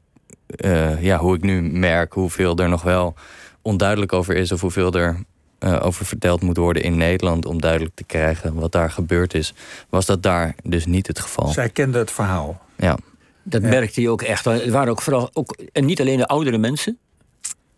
uh, 0.65 1.03
ja, 1.03 1.19
hoe 1.19 1.37
ik 1.37 1.43
nu 1.43 1.63
merk 1.63 2.13
hoeveel 2.13 2.57
er 2.57 2.69
nog 2.69 2.83
wel 2.83 3.15
onduidelijk 3.63 4.13
over 4.13 4.37
is, 4.37 4.53
of 4.53 4.61
hoeveel 4.61 4.93
er 4.93 5.25
uh, 5.61 5.79
over 5.83 6.07
verteld 6.07 6.43
moet 6.43 6.57
worden 6.57 6.83
in 6.83 6.97
Nederland 6.97 7.47
om 7.47 7.61
duidelijk 7.61 7.95
te 7.95 8.05
krijgen 8.05 8.55
wat 8.55 8.73
daar 8.73 8.91
gebeurd 8.91 9.35
is, 9.35 9.55
was 9.89 10.07
dat 10.07 10.23
daar 10.23 10.55
dus 10.63 10.87
niet 10.87 11.07
het 11.07 11.21
geval. 11.21 11.49
Zij 11.49 11.69
kende 11.69 11.99
het 11.99 12.11
verhaal. 12.11 12.61
Ja. 12.77 12.99
Dat 13.43 13.63
ja. 13.63 13.69
merkte 13.69 14.01
je 14.01 14.11
ook 14.11 14.23
echt. 14.23 14.45
Het 14.45 14.71
waren 14.71 14.91
ook 14.91 15.03
vooral 15.03 15.31
ook, 15.33 15.57
en 15.73 15.85
niet 15.85 16.01
alleen 16.01 16.17
de 16.17 16.27
oudere 16.27 16.59
mensen. 16.59 16.99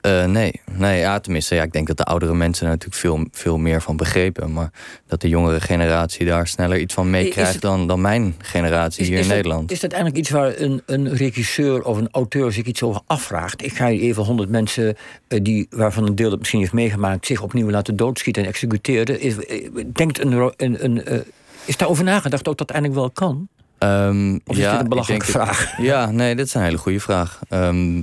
Uh, 0.06 0.24
nee, 0.24 0.60
nee 0.70 0.98
ja, 0.98 1.20
tenminste, 1.20 1.54
ja, 1.54 1.62
ik 1.62 1.72
denk 1.72 1.86
dat 1.86 1.96
de 1.96 2.04
oudere 2.04 2.34
mensen 2.34 2.64
er 2.64 2.72
natuurlijk 2.72 3.00
veel, 3.00 3.26
veel 3.32 3.58
meer 3.58 3.82
van 3.82 3.96
begrepen. 3.96 4.52
Maar 4.52 4.70
dat 5.06 5.20
de 5.20 5.28
jongere 5.28 5.60
generatie 5.60 6.26
daar 6.26 6.46
sneller 6.46 6.78
iets 6.78 6.94
van 6.94 7.10
meekrijgt 7.10 7.60
dan, 7.60 7.86
dan 7.86 8.00
mijn 8.00 8.34
generatie 8.38 9.02
is, 9.02 9.08
hier 9.08 9.18
is 9.18 9.22
in 9.22 9.28
dat, 9.28 9.36
Nederland. 9.36 9.70
Is 9.70 9.80
dat 9.80 9.92
eigenlijk 9.92 10.22
iets 10.22 10.30
waar 10.30 10.52
een, 10.56 10.82
een 10.86 11.14
regisseur 11.14 11.82
of 11.84 11.98
een 11.98 12.08
auteur 12.10 12.52
zich 12.52 12.64
iets 12.64 12.82
over 12.82 13.00
afvraagt? 13.06 13.64
Ik 13.64 13.72
ga 13.72 13.86
je 13.86 14.00
even 14.00 14.22
honderd 14.22 14.48
mensen, 14.48 14.96
uh, 15.28 15.40
die, 15.42 15.66
waarvan 15.70 16.06
een 16.06 16.14
deel 16.14 16.30
het 16.30 16.38
misschien 16.38 16.60
heeft 16.60 16.72
meegemaakt, 16.72 17.26
zich 17.26 17.42
opnieuw 17.42 17.70
laten 17.70 17.96
doodschieten 17.96 18.42
en 18.42 18.48
executeren. 18.48 19.20
Is, 19.20 19.34
denkt 19.92 20.24
een, 20.24 20.52
een, 20.56 20.84
een, 20.84 21.12
uh, 21.12 21.20
is 21.64 21.76
daarover 21.76 22.04
nagedacht 22.04 22.48
ook 22.48 22.58
dat 22.58 22.70
eigenlijk 22.70 23.00
wel 23.00 23.10
kan? 23.10 23.48
Ehm, 23.78 24.34
Of 24.34 24.56
is 24.56 24.62
ja, 24.62 24.72
dit 24.72 24.80
een 24.80 24.88
belachelijke 24.88 25.26
vraag? 25.26 25.78
Ja, 25.78 26.10
nee, 26.10 26.34
dit 26.34 26.46
is 26.46 26.54
een 26.54 26.62
hele 26.62 26.78
goede 26.78 27.00
vraag. 27.00 27.40
Ehm, 27.48 28.00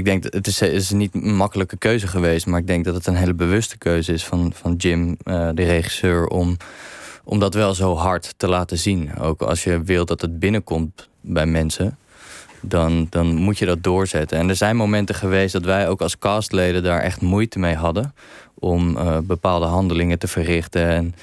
ik 0.00 0.06
denk 0.06 0.22
dat 0.22 0.32
het 0.32 0.62
is, 0.62 0.90
niet 0.90 1.14
een 1.14 1.36
makkelijke 1.36 1.76
keuze 1.76 2.06
geweest, 2.06 2.46
maar 2.46 2.60
ik 2.60 2.66
denk 2.66 2.84
dat 2.84 2.94
het 2.94 3.06
een 3.06 3.14
hele 3.14 3.34
bewuste 3.34 3.78
keuze 3.78 4.12
is 4.12 4.24
van, 4.24 4.52
van 4.54 4.74
Jim, 4.74 5.16
eh, 5.22 5.48
de 5.54 5.64
regisseur, 5.64 6.26
om, 6.26 6.56
om 7.24 7.38
dat 7.38 7.54
wel 7.54 7.74
zo 7.74 7.96
hard 7.96 8.34
te 8.36 8.48
laten 8.48 8.78
zien. 8.78 9.16
Ook 9.18 9.42
als 9.42 9.64
je 9.64 9.82
wilt 9.82 10.08
dat 10.08 10.20
het 10.20 10.38
binnenkomt 10.38 11.08
bij 11.20 11.46
mensen, 11.46 11.98
dan, 12.60 13.06
dan 13.10 13.34
moet 13.34 13.58
je 13.58 13.66
dat 13.66 13.82
doorzetten. 13.82 14.38
En 14.38 14.48
er 14.48 14.56
zijn 14.56 14.76
momenten 14.76 15.14
geweest 15.14 15.52
dat 15.52 15.64
wij 15.64 15.88
ook 15.88 16.00
als 16.00 16.18
castleden 16.18 16.82
daar 16.82 17.00
echt 17.00 17.20
moeite 17.20 17.58
mee 17.58 17.74
hadden 17.74 18.14
om 18.54 18.96
eh, 18.96 19.18
bepaalde 19.18 19.66
handelingen 19.66 20.18
te 20.18 20.28
verrichten. 20.28 20.88
En, 20.88 21.14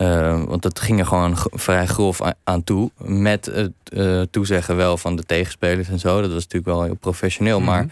eh, 0.00 0.42
want 0.44 0.62
dat 0.62 0.80
ging 0.80 0.98
er 0.98 1.06
gewoon 1.06 1.36
vrij 1.50 1.86
grof 1.86 2.20
aan 2.44 2.64
toe. 2.64 2.90
Met 2.98 3.46
het 3.46 3.72
eh, 3.84 4.20
toezeggen 4.30 4.76
wel 4.76 4.96
van 4.96 5.16
de 5.16 5.22
tegenspelers 5.22 5.88
en 5.88 5.98
zo. 5.98 6.20
Dat 6.20 6.32
was 6.32 6.42
natuurlijk 6.42 6.72
wel 6.72 6.82
heel 6.82 6.94
professioneel. 6.94 7.60
Maar 7.60 7.86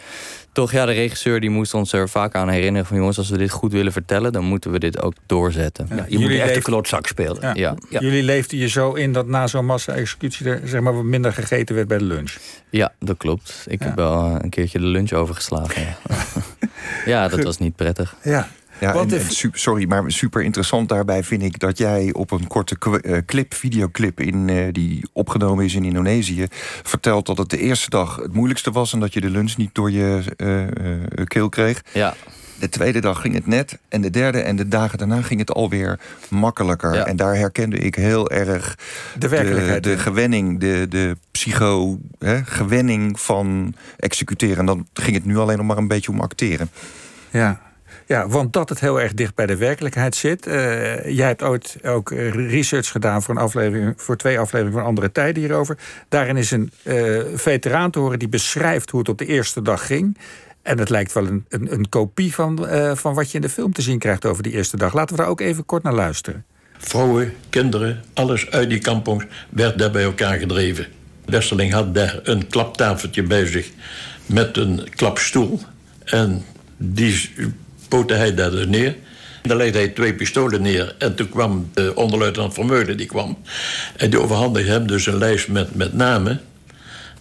toch, 0.53 0.73
ja, 0.73 0.87
de 0.87 0.93
regisseur 0.93 1.41
die 1.41 1.51
moest 1.51 1.75
ons 1.75 1.93
er 1.93 2.09
vaak 2.09 2.35
aan 2.35 2.49
herinneren 2.49 2.87
van... 2.87 2.97
jongens, 2.97 3.19
als 3.19 3.29
we 3.31 3.39
dit 3.39 3.51
goed 3.51 3.73
willen 3.73 3.93
vertellen... 3.93 4.33
dan 4.33 4.45
moeten 4.45 4.71
we 4.71 4.79
dit 4.79 5.03
ook 5.03 5.13
doorzetten. 5.27 5.87
Ja, 5.91 5.97
je 5.97 6.19
Jullie 6.19 6.29
moet 6.39 6.47
echt 6.47 6.57
een 6.57 6.63
klootzak 6.63 7.07
spelen. 7.07 7.39
Ja. 7.41 7.53
Ja. 7.55 7.75
Ja. 7.91 8.01
Jullie 8.01 8.23
leefden 8.23 8.59
je 8.59 8.69
zo 8.69 8.93
in 8.93 9.13
dat 9.13 9.27
na 9.27 9.47
zo'n 9.47 9.67
massa-executie 9.67 10.47
er 10.47 10.61
zeg 10.65 10.81
maar, 10.81 10.95
wat 10.95 11.05
minder 11.05 11.33
gegeten 11.33 11.75
werd 11.75 11.89
bij 11.89 11.99
de 11.99 12.05
lunch. 12.05 12.37
Ja, 12.71 12.93
dat 12.99 13.17
klopt. 13.17 13.65
Ik 13.67 13.81
Ja. 13.81 13.87
heb 13.87 13.97
wel 13.97 14.25
eh, 14.25 14.35
een 14.39 14.51
keertje 14.51 14.79
de 14.79 14.85
lunch 14.87 15.13
overgeslagen. 15.13 15.83
Ja, 15.83 15.97
ja 17.13 17.29
dat 17.29 17.43
was 17.45 17.59
niet 17.59 17.77
prettig. 17.77 18.17
Ja. 18.23 18.49
Ja, 18.81 18.95
en, 18.95 19.09
de- 19.09 19.17
en 19.17 19.31
su- 19.31 19.51
sorry, 19.53 19.85
maar 19.89 20.03
super 20.07 20.43
interessant 20.43 20.89
daarbij 20.89 21.25
vind 21.25 21.43
ik 21.43 21.59
dat 21.59 21.79
jij 21.79 22.13
op 22.13 22.31
een 22.31 22.47
korte 22.47 22.77
eh, 23.01 23.19
clip, 23.27 23.55
videoclip 23.55 24.21
in, 24.21 24.49
eh, 24.49 24.65
die 24.73 25.09
opgenomen 25.13 25.65
is 25.65 25.75
in 25.75 25.85
Indonesië, 25.85 26.47
vertelt 26.83 27.27
dat 27.27 27.39
het 27.39 27.51
de 27.51 27.59
eerste 27.59 27.91
dag 27.91 28.17
het 28.17 28.33
moeilijkste 28.33 28.71
was 28.71 28.93
en 28.93 29.01
dat 29.01 29.13
je 29.13 29.21
de 29.21 29.31
lunch 29.31 29.57
niet 29.57 29.75
door 29.75 29.91
je 29.91 30.23
eh, 30.37 30.63
eh, 30.63 30.71
keel 31.25 31.49
kreeg. 31.49 31.83
Ja, 31.93 32.15
De 32.59 32.69
tweede 32.69 33.01
dag 33.01 33.21
ging 33.21 33.35
het 33.35 33.47
net 33.47 33.79
en 33.89 34.01
de 34.01 34.11
derde 34.11 34.41
en 34.41 34.57
de 34.57 34.69
dagen 34.69 34.99
daarna 34.99 35.23
ging 35.23 35.41
het 35.41 35.53
alweer 35.53 35.99
makkelijker. 36.29 36.95
Ja. 36.95 37.07
En 37.07 37.17
daar 37.17 37.37
herkende 37.37 37.77
ik 37.79 37.95
heel 37.95 38.31
erg 38.31 38.79
De 39.19 39.29
werkelijkheid. 39.29 39.83
de, 39.85 39.91
de 39.91 39.99
gewenning, 39.99 40.61
de, 40.61 40.87
de 40.89 41.17
psycho 41.31 41.99
hè, 42.19 42.45
gewenning 42.45 43.21
van 43.21 43.75
executeren. 43.97 44.57
En 44.59 44.67
dan 44.67 44.87
ging 44.93 45.17
het 45.17 45.25
nu 45.25 45.37
alleen 45.39 45.57
nog 45.57 45.67
maar 45.67 45.77
een 45.79 45.89
beetje 45.89 46.11
om 46.11 46.21
acteren. 46.21 46.71
Ja. 47.31 47.61
Ja, 48.09 48.29
want 48.29 48.53
dat 48.53 48.69
het 48.69 48.81
heel 48.81 49.01
erg 49.01 49.15
dicht 49.15 49.35
bij 49.35 49.47
de 49.47 49.57
werkelijkheid 49.57 50.17
zit. 50.17 50.47
Eh, 50.47 51.17
jij 51.17 51.27
hebt 51.27 51.43
ooit 51.43 51.77
ook 51.85 52.11
research 52.11 52.89
gedaan 52.89 53.23
voor, 53.23 53.35
een 53.35 53.41
aflevering, 53.41 53.95
voor 53.97 54.17
twee 54.17 54.39
afleveringen 54.39 54.79
van 54.79 54.89
Andere 54.89 55.13
Tijden 55.13 55.43
hierover. 55.43 55.79
Daarin 56.09 56.37
is 56.37 56.51
een 56.51 56.71
eh, 56.83 57.21
veteraan 57.35 57.91
te 57.91 57.99
horen 57.99 58.19
die 58.19 58.29
beschrijft 58.29 58.91
hoe 58.91 59.01
het 59.01 59.09
op 59.09 59.19
de 59.19 59.27
eerste 59.27 59.63
dag 59.63 59.87
ging. 59.87 60.19
En 60.63 60.79
het 60.79 60.91
lijkt 60.91 61.13
wel 61.13 61.27
een, 61.27 61.45
een, 61.49 61.73
een 61.73 61.89
kopie 61.89 62.35
van, 62.35 62.69
eh, 62.69 62.95
van 62.95 63.15
wat 63.15 63.31
je 63.31 63.37
in 63.37 63.43
de 63.43 63.49
film 63.49 63.73
te 63.73 63.83
zien 63.83 63.99
krijgt 63.99 64.27
over 64.27 64.43
die 64.43 64.53
eerste 64.53 64.77
dag. 64.77 64.95
Laten 64.95 65.17
we 65.17 65.23
daar 65.23 65.31
ook 65.31 65.41
even 65.41 65.67
kort 65.67 65.83
naar 65.83 65.95
luisteren. 65.95 66.45
Vrouwen, 66.79 67.35
kinderen, 67.51 68.05
alles 68.15 68.51
uit 68.51 68.69
die 68.69 68.79
kampongs 68.79 69.25
werd 69.49 69.79
daar 69.79 69.91
bij 69.91 70.03
elkaar 70.03 70.39
gedreven. 70.39 70.87
Westerling 71.25 71.73
had 71.73 71.95
daar 71.95 72.21
een 72.23 72.47
klaptafeltje 72.47 73.23
bij 73.23 73.47
zich 73.47 73.71
met 74.27 74.57
een 74.57 74.89
klapstoel. 74.97 75.61
En 76.05 76.45
die 76.77 77.31
poten 77.89 78.17
hij 78.17 78.35
daar 78.35 78.51
dus 78.51 78.67
neer. 78.67 78.97
Dan 79.43 79.57
legde 79.57 79.79
hij 79.79 79.89
twee 79.89 80.15
pistolen 80.15 80.63
neer. 80.63 80.95
En 80.99 81.15
toen 81.15 81.29
kwam 81.29 81.71
de 81.75 81.95
onderluitenant 81.95 82.55
Vermeulen, 82.55 82.97
die 82.97 83.07
kwam. 83.07 83.39
En 83.97 84.11
die 84.11 84.21
overhandigde 84.21 84.71
hem 84.71 84.87
dus 84.87 85.07
een 85.07 85.19
lijst 85.19 85.49
met, 85.49 85.75
met 85.75 85.93
namen. 85.93 86.41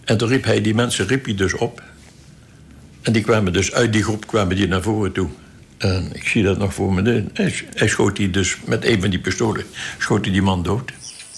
En 0.04 0.16
toen 0.16 0.28
riep 0.28 0.44
hij 0.44 0.60
die 0.60 0.74
mensen 0.74 1.06
riep 1.06 1.24
hij 1.24 1.34
dus 1.34 1.54
op. 1.54 1.82
En 3.02 3.12
die 3.12 3.22
kwamen 3.22 3.52
dus 3.52 3.72
uit 3.72 3.92
die 3.92 4.02
groep 4.02 4.26
kwamen 4.26 4.56
die 4.56 4.68
naar 4.68 4.82
voren 4.82 5.12
toe. 5.12 5.28
En 5.78 6.10
ik 6.12 6.28
zie 6.28 6.42
dat 6.42 6.58
nog 6.58 6.74
voor 6.74 6.94
me. 6.94 7.24
Hij, 7.32 7.54
hij 7.74 7.88
schoot 7.88 8.16
die 8.16 8.30
dus 8.30 8.56
met 8.64 8.84
een 8.84 9.00
van 9.00 9.10
die 9.10 9.18
pistolen 9.18 9.64
schoot 9.98 10.24
hij 10.24 10.32
die 10.32 10.42
man 10.42 10.62
dood. 10.62 10.92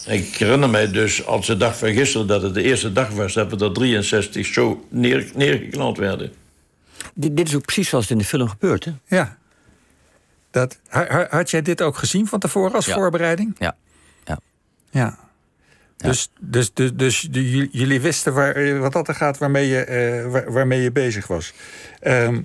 Ik 0.06 0.36
herinner 0.36 0.70
mij 0.70 0.90
dus 0.90 1.26
als 1.26 1.46
de 1.46 1.56
dag 1.56 1.78
van 1.78 1.92
gisteren 1.92 2.26
dat 2.26 2.42
het 2.42 2.54
de 2.54 2.62
eerste 2.62 2.92
dag 2.92 3.08
was 3.10 3.32
dat 3.32 3.50
we 3.50 3.64
er 3.64 3.72
63 3.72 4.46
zo 4.46 4.86
neer, 4.88 5.30
neergeknald 5.34 5.98
werden. 5.98 6.32
Dit, 7.14 7.36
dit 7.36 7.48
is 7.48 7.54
ook 7.54 7.62
precies 7.62 7.88
zoals 7.88 8.04
het 8.04 8.12
in 8.12 8.18
de 8.18 8.28
film 8.28 8.48
gebeurt. 8.48 8.84
Hè? 8.84 8.92
Ja. 9.06 9.36
Dat, 10.50 10.78
ha- 10.88 11.06
ha- 11.08 11.26
had 11.30 11.50
jij 11.50 11.62
dit 11.62 11.82
ook 11.82 11.96
gezien 11.96 12.26
van 12.26 12.38
tevoren 12.38 12.72
als 12.72 12.86
Ja. 12.86 12.94
voorbereiding? 12.94 13.54
ja. 13.58 13.76
ja. 14.24 14.38
Ja. 14.90 15.18
Dus, 15.96 16.28
dus, 16.40 16.72
dus, 16.74 16.92
dus 16.94 17.28
jullie 17.70 18.00
wisten 18.00 18.34
waar, 18.34 18.54
eh, 18.54 18.78
wat 18.78 18.92
dat 18.92 19.08
er 19.08 19.14
gaat 19.14 19.38
waarmee 19.38 19.68
je, 19.68 19.84
eh, 19.84 20.30
waar- 20.30 20.52
waarmee 20.52 20.82
je 20.82 20.92
bezig 20.92 21.26
was. 21.26 21.52
Ehm, 22.00 22.40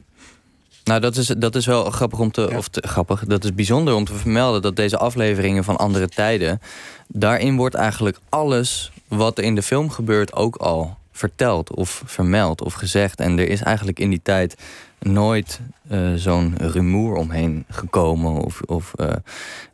Nou, 0.83 0.99
dat 0.99 1.15
is, 1.15 1.27
dat 1.27 1.55
is 1.55 1.65
wel 1.65 1.91
grappig 1.91 2.19
om 2.19 2.31
te, 2.31 2.49
of 2.55 2.67
te, 2.67 2.87
grappig. 2.87 3.25
Dat 3.25 3.43
is 3.43 3.53
bijzonder 3.53 3.93
om 3.93 4.05
te 4.05 4.13
vermelden 4.13 4.61
dat 4.61 4.75
deze 4.75 4.97
afleveringen 4.97 5.63
van 5.63 5.75
andere 5.77 6.07
tijden. 6.09 6.61
Daarin 7.07 7.55
wordt 7.55 7.75
eigenlijk 7.75 8.17
alles 8.29 8.91
wat 9.07 9.37
er 9.37 9.43
in 9.43 9.55
de 9.55 9.61
film 9.61 9.89
gebeurt 9.89 10.33
ook 10.33 10.55
al 10.55 10.97
verteld 11.15 11.73
of 11.75 12.01
vermeld 12.05 12.61
of 12.61 12.73
gezegd. 12.73 13.19
En 13.19 13.39
er 13.39 13.49
is 13.49 13.61
eigenlijk 13.61 13.99
in 13.99 14.09
die 14.09 14.19
tijd 14.23 14.55
nooit 14.99 15.59
eh, 15.89 16.13
zo'n 16.15 16.55
rumoer 16.57 17.15
omheen 17.15 17.65
gekomen. 17.69 18.31
Of, 18.31 18.61
of, 18.61 18.93
eh, 18.95 19.09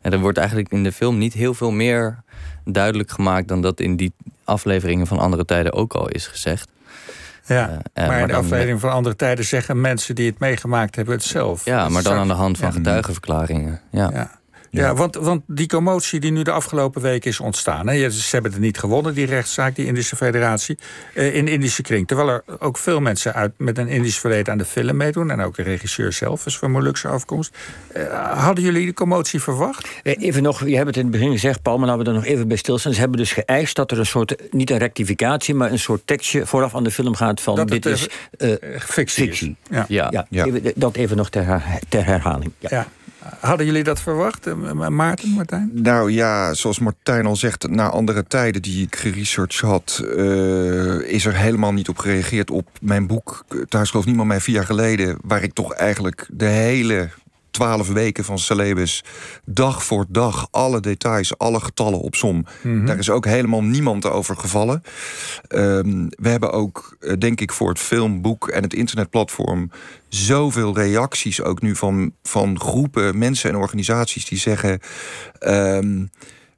en 0.00 0.12
er 0.12 0.18
wordt 0.20 0.38
eigenlijk 0.38 0.68
in 0.72 0.82
de 0.82 0.92
film 0.92 1.18
niet 1.18 1.32
heel 1.32 1.54
veel 1.54 1.70
meer 1.70 2.22
duidelijk 2.64 3.10
gemaakt 3.10 3.48
dan 3.48 3.60
dat 3.60 3.80
in 3.80 3.96
die 3.96 4.12
afleveringen 4.44 5.06
van 5.06 5.18
andere 5.18 5.44
tijden 5.44 5.72
ook 5.72 5.92
al 5.92 6.08
is 6.08 6.26
gezegd. 6.26 6.68
ja. 7.46 7.68
Eh, 7.68 7.76
maar 7.94 8.06
maar 8.06 8.20
in 8.20 8.26
de 8.26 8.34
aflevering 8.34 8.80
van 8.80 8.90
andere 8.92 9.16
tijden 9.16 9.44
zeggen 9.44 9.80
mensen 9.80 10.14
die 10.14 10.26
het 10.30 10.38
meegemaakt 10.38 10.96
hebben 10.96 11.14
het 11.14 11.24
zelf. 11.24 11.64
Ja, 11.64 11.88
maar 11.88 12.02
dan 12.02 12.16
aan 12.16 12.28
de 12.28 12.34
hand 12.34 12.58
van 12.58 12.68
Ja. 12.68 12.72
getuigenverklaringen. 12.74 13.80
Ja. 13.90 14.10
Ja. 14.12 14.40
Ja, 14.80 14.94
want, 14.94 15.14
want 15.16 15.42
die 15.46 15.66
commotie 15.66 16.20
die 16.20 16.30
nu 16.32 16.42
de 16.42 16.50
afgelopen 16.50 17.02
weken 17.02 17.30
is 17.30 17.40
ontstaan. 17.40 17.88
Hè, 17.88 18.10
ze 18.10 18.28
hebben 18.30 18.52
het 18.52 18.60
niet 18.60 18.78
gewonnen, 18.78 19.14
die 19.14 19.26
rechtszaak, 19.26 19.76
die 19.76 19.86
Indische 19.86 20.16
Federatie. 20.16 20.78
eh, 21.14 21.34
in 21.34 21.44
de 21.44 21.50
Indische 21.50 21.82
kring. 21.82 22.06
Terwijl 22.06 22.28
er 22.28 22.44
ook 22.58 22.78
veel 22.78 23.00
mensen 23.00 23.34
uit, 23.34 23.52
met 23.56 23.78
een 23.78 23.88
Indisch 23.88 24.18
verleden 24.18 24.52
aan 24.52 24.58
de 24.58 24.64
film 24.64 24.96
meedoen. 24.96 25.30
En 25.30 25.40
ook 25.40 25.56
de 25.56 25.62
regisseur 25.62 26.12
zelf 26.12 26.46
is 26.46 26.58
van 26.58 26.70
Molukse 26.70 27.08
afkomst. 27.08 27.56
Eh, 27.92 28.38
hadden 28.44 28.64
jullie 28.64 28.86
de 28.86 28.94
commotie 28.94 29.40
verwacht? 29.42 29.88
Eh, 30.02 30.14
Even 30.18 30.42
nog, 30.42 30.66
je 30.66 30.74
hebt 30.74 30.86
het 30.86 30.96
in 30.96 31.02
het 31.02 31.10
begin 31.10 31.32
gezegd, 31.32 31.62
Paul, 31.62 31.78
maar 31.78 31.86
laten 31.86 32.02
we 32.04 32.08
er 32.10 32.16
nog 32.16 32.24
even 32.24 32.48
bij 32.48 32.56
stilstaan. 32.56 32.92
Ze 32.92 33.00
hebben 33.00 33.18
dus 33.18 33.32
geëist 33.32 33.76
dat 33.76 33.90
er 33.90 33.98
een 33.98 34.06
soort, 34.06 34.34
niet 34.50 34.70
een 34.70 34.78
rectificatie, 34.78 35.54
maar 35.54 35.70
een 35.72 35.78
soort 35.78 36.06
tekstje 36.06 36.46
vooraf 36.46 36.74
aan 36.74 36.84
de 36.84 36.90
film 36.90 37.14
gaat 37.14 37.40
van 37.40 37.56
Dat 37.56 37.68
dit 37.68 37.86
is 37.86 38.08
fictie. 38.78 39.28
is. 39.30 39.40
Ja. 39.70 39.84
Ja. 39.88 40.08
Ja, 40.10 40.26
Ja. 40.30 40.44
even- 40.44 40.72
dat 40.76 40.96
even 40.96 41.16
nog 41.16 41.30
ter, 41.30 41.44
her- 41.46 41.80
ter 41.88 42.04
herhaling. 42.06 42.52
Ja. 42.58 42.68
Ja. 42.70 42.86
Hadden 43.40 43.66
jullie 43.66 43.84
dat 43.84 44.00
verwacht, 44.00 44.46
eh, 44.46 44.54
Ma- 44.54 44.90
Maarten, 44.90 45.28
Martijn? 45.30 45.70
Nou 45.74 46.10
ja, 46.12 46.54
zoals 46.54 46.78
Martijn 46.78 47.26
al 47.26 47.36
zegt, 47.36 47.68
na 47.70 47.88
andere 47.88 48.24
tijden 48.24 48.62
die 48.62 48.82
ik 48.86 48.96
geresearched 48.96 49.60
had, 49.70 50.02
eh, 50.16 51.00
is 51.00 51.24
er 51.24 51.36
helemaal 51.36 51.72
niet 51.72 51.88
op 51.88 51.98
gereageerd 51.98 52.50
op 52.50 52.68
mijn 52.80 53.06
boek. 53.06 53.44
Thuis 53.68 53.90
geloof 53.90 54.06
niemand 54.06 54.28
mij 54.28 54.40
vier 54.40 54.54
jaar 54.54 54.66
geleden, 54.66 55.16
waar 55.24 55.42
ik 55.42 55.52
toch 55.52 55.72
eigenlijk 55.72 56.26
de 56.32 56.44
hele 56.46 57.08
twaalf 57.52 57.88
weken 57.88 58.24
van 58.24 58.38
Celebes 58.38 59.04
dag 59.44 59.84
voor 59.84 60.04
dag 60.08 60.48
alle 60.50 60.80
details, 60.80 61.38
alle 61.38 61.60
getallen 61.60 62.00
opsom. 62.00 62.46
Daar 62.86 62.98
is 62.98 63.10
ook 63.10 63.24
helemaal 63.26 63.62
niemand 63.62 64.06
over 64.06 64.36
gevallen. 64.36 64.82
Ehm, 65.48 66.06
we 66.08 66.28
hebben 66.28 66.52
ook, 66.52 66.96
eh, 67.00 67.12
denk 67.18 67.40
ik, 67.40 67.52
voor 67.52 67.68
het 67.68 67.78
filmboek 67.78 68.48
en 68.48 68.62
het 68.62 68.74
internetplatform 68.74 69.70
zoveel 70.08 70.74
reacties 70.74 71.42
ook 71.42 71.60
nu 71.62 71.76
van, 71.76 72.12
van 72.22 72.60
groepen 72.60 73.18
mensen 73.18 73.50
en 73.50 73.56
organisaties 73.56 74.24
die 74.24 74.38
zeggen. 74.38 74.78
ehm, 75.38 76.04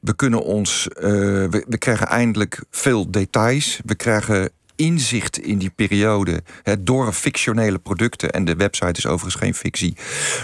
we 0.01 0.17
kunnen 0.17 0.43
ons. 0.45 0.89
eh, 0.89 1.03
we, 1.03 1.65
we 1.69 1.79
krijgen 1.79 2.07
eindelijk 2.07 2.65
veel 2.71 3.11
details. 3.11 3.81
We 3.85 3.95
krijgen 3.95 4.51
inzicht 4.77 5.39
in 5.39 5.59
die 5.59 5.71
periode 5.71 6.43
hè, 6.63 6.83
door 6.83 7.13
fictionele 7.13 7.79
producten. 7.79 8.31
En 8.31 8.45
de 8.45 8.57
website 8.57 8.99
is 8.99 9.07
overigens 9.07 9.43
geen 9.43 9.55
fictie. 9.55 9.97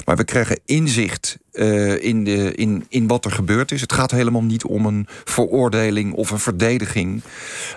Maar 0.05 0.17
we 0.17 0.25
krijgen 0.25 0.61
inzicht 0.65 1.39
eh, 1.53 2.03
in, 2.05 2.25
de, 2.25 2.55
in, 2.55 2.87
in 2.89 3.07
wat 3.07 3.25
er 3.25 3.33
gebeurd 3.33 3.73
is. 3.73 3.81
Het 3.81 3.93
gaat 3.93 4.11
helemaal 4.11 4.43
niet 4.43 4.65
om 4.65 4.87
een 4.87 5.07
veroordeling 5.25 6.13
of 6.13 6.31
een 6.31 6.39
verdediging. 6.39 7.23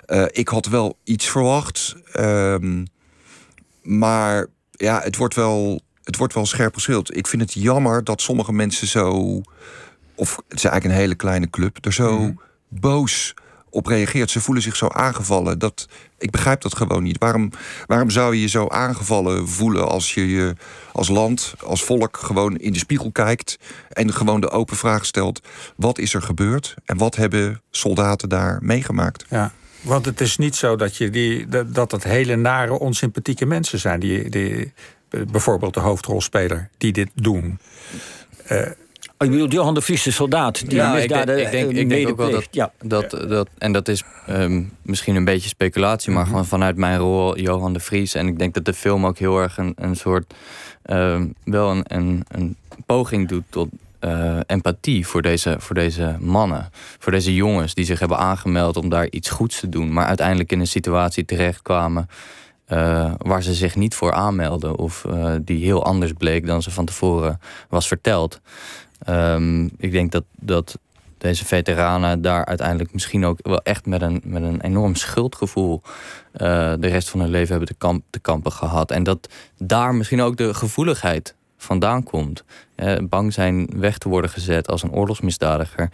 Eh, 0.05 0.25
ik 0.31 0.47
had 0.47 0.65
wel 0.65 0.97
iets 1.03 1.29
verwacht. 1.29 1.95
ehm, 2.11 2.85
maar 3.81 4.47
ja, 4.71 5.01
het 5.03 5.17
wordt 5.17 5.35
wel, 5.35 5.81
het 6.03 6.17
wordt 6.17 6.33
wel 6.33 6.45
scherp 6.45 6.73
geschild. 6.73 7.17
Ik 7.17 7.27
vind 7.27 7.41
het 7.41 7.53
jammer 7.53 8.03
dat 8.03 8.21
sommige 8.21 8.53
mensen 8.53 8.87
zo... 8.87 9.41
of 10.15 10.35
het 10.35 10.57
is 10.57 10.63
eigenlijk 10.63 10.85
een 10.85 11.01
hele 11.01 11.15
kleine 11.15 11.49
club... 11.49 11.85
er 11.85 11.93
zo 11.93 12.33
boos 12.67 13.33
op 13.73 13.85
reageert. 13.85 14.31
Ze 14.31 14.41
voelen 14.41 14.63
zich 14.63 14.75
zo 14.75 14.87
aangevallen. 14.87 15.59
Dat, 15.59 15.87
ik 16.17 16.31
begrijp 16.31 16.61
dat 16.61 16.75
gewoon 16.75 17.03
niet. 17.03 17.17
Waarom, 17.17 17.49
waarom 17.85 18.09
zou 18.09 18.35
je 18.35 18.41
je 18.41 18.47
zo 18.47 18.67
aangevallen 18.67 19.47
voelen 19.47 19.87
als 19.87 20.13
je 20.13 20.29
je 20.29 20.55
als 20.91 21.07
land, 21.07 21.53
als 21.59 21.83
volk 21.83 22.17
gewoon 22.17 22.57
in 22.57 22.73
de 22.73 22.79
spiegel 22.79 23.11
kijkt 23.11 23.59
en 23.89 24.13
gewoon 24.13 24.41
de 24.41 24.49
open 24.49 24.77
vraag 24.77 25.05
stelt: 25.05 25.41
wat 25.75 25.97
is 25.99 26.13
er 26.13 26.21
gebeurd 26.21 26.75
en 26.85 26.97
wat 26.97 27.15
hebben 27.15 27.61
soldaten 27.71 28.29
daar 28.29 28.59
meegemaakt? 28.61 29.25
Ja. 29.29 29.51
Want 29.81 30.05
het 30.05 30.21
is 30.21 30.37
niet 30.37 30.55
zo 30.55 30.75
dat, 30.75 30.97
je 30.97 31.09
die, 31.09 31.47
dat 31.71 31.91
het 31.91 32.03
hele 32.03 32.35
nare, 32.35 32.79
onsympathieke 32.79 33.45
mensen 33.45 33.79
zijn. 33.79 33.99
Die, 33.99 34.29
die, 34.29 34.73
bijvoorbeeld 35.09 35.73
de 35.73 35.79
hoofdrolspeler, 35.79 36.69
die 36.77 36.91
dit 36.91 37.09
doen. 37.13 37.59
Uh, 38.51 38.61
Oh, 39.23 39.29
je 39.29 39.35
bedoelt 39.35 39.53
Johan 39.53 39.73
de 39.73 39.81
Vries, 39.81 40.03
de 40.03 40.11
soldaat, 40.11 40.69
die 40.69 40.77
ja, 40.77 40.93
misdaden 40.93 41.41
ik 41.41 41.51
denk, 41.51 41.69
ik 41.69 41.75
denk, 41.75 41.79
ik 41.79 41.89
denk 41.89 42.09
ook 42.09 42.17
wel 42.17 42.31
dat, 42.31 42.47
ja. 42.51 42.71
dat, 42.81 43.09
dat... 43.09 43.49
En 43.57 43.71
dat 43.71 43.87
is 43.87 44.03
um, 44.29 44.71
misschien 44.81 45.15
een 45.15 45.25
beetje 45.25 45.49
speculatie... 45.49 46.11
maar 46.11 46.17
mm 46.17 46.23
-hmm. 46.23 46.33
gewoon 46.33 46.49
vanuit 46.49 46.75
mijn 46.75 46.97
rol 46.97 47.37
Johan 47.37 47.73
de 47.73 47.79
Vries. 47.79 48.15
En 48.15 48.27
ik 48.27 48.39
denk 48.39 48.53
dat 48.53 48.65
de 48.65 48.73
film 48.73 49.05
ook 49.05 49.17
heel 49.17 49.37
erg 49.37 49.57
een, 49.57 49.73
een 49.75 49.95
soort... 49.95 50.33
Um, 50.85 51.33
wel 51.43 51.71
een, 51.71 51.83
een, 51.87 52.25
een 52.27 52.55
poging 52.85 53.27
doet 53.27 53.43
tot 53.49 53.69
uh, 54.01 54.37
empathie 54.45 55.07
voor 55.07 55.21
deze, 55.21 55.55
voor 55.59 55.75
deze 55.75 56.15
mannen. 56.19 56.69
Voor 56.99 57.11
deze 57.11 57.35
jongens 57.35 57.73
die 57.73 57.85
zich 57.85 57.99
hebben 57.99 58.17
aangemeld 58.17 58.77
om 58.77 58.89
daar 58.89 59.07
iets 59.09 59.29
goeds 59.29 59.59
te 59.59 59.69
doen. 59.69 59.93
Maar 59.93 60.05
uiteindelijk 60.05 60.51
in 60.51 60.59
een 60.59 60.67
situatie 60.67 61.25
terechtkwamen... 61.25 62.09
Uh, 62.67 63.13
waar 63.17 63.43
ze 63.43 63.53
zich 63.53 63.75
niet 63.75 63.95
voor 63.95 64.13
aanmelden. 64.13 64.77
Of 64.77 65.05
uh, 65.07 65.33
die 65.41 65.63
heel 65.63 65.85
anders 65.85 66.11
bleek 66.17 66.45
dan 66.45 66.61
ze 66.61 66.71
van 66.71 66.85
tevoren 66.85 67.39
was 67.69 67.87
verteld. 67.87 68.41
Um, 69.09 69.71
ik 69.77 69.91
denk 69.91 70.11
dat, 70.11 70.23
dat 70.39 70.77
deze 71.17 71.45
veteranen 71.45 72.21
daar 72.21 72.45
uiteindelijk 72.45 72.93
misschien 72.93 73.25
ook 73.25 73.39
wel 73.41 73.61
echt 73.61 73.85
met 73.85 74.01
een, 74.01 74.21
met 74.23 74.43
een 74.43 74.61
enorm 74.61 74.95
schuldgevoel 74.95 75.81
uh, 75.83 75.89
de 76.79 76.87
rest 76.87 77.09
van 77.09 77.19
hun 77.19 77.29
leven 77.29 77.49
hebben 77.49 77.67
te, 77.67 77.73
kamp, 77.73 78.03
te 78.09 78.19
kampen 78.19 78.51
gehad. 78.51 78.91
En 78.91 79.03
dat 79.03 79.29
daar 79.57 79.95
misschien 79.95 80.21
ook 80.21 80.37
de 80.37 80.53
gevoeligheid 80.53 81.35
vandaan 81.57 82.03
komt. 82.03 82.43
Uh, 82.75 82.95
bang 83.03 83.33
zijn 83.33 83.69
weg 83.75 83.97
te 83.97 84.09
worden 84.09 84.29
gezet 84.29 84.67
als 84.67 84.83
een 84.83 84.91
oorlogsmisdadiger. 84.91 85.89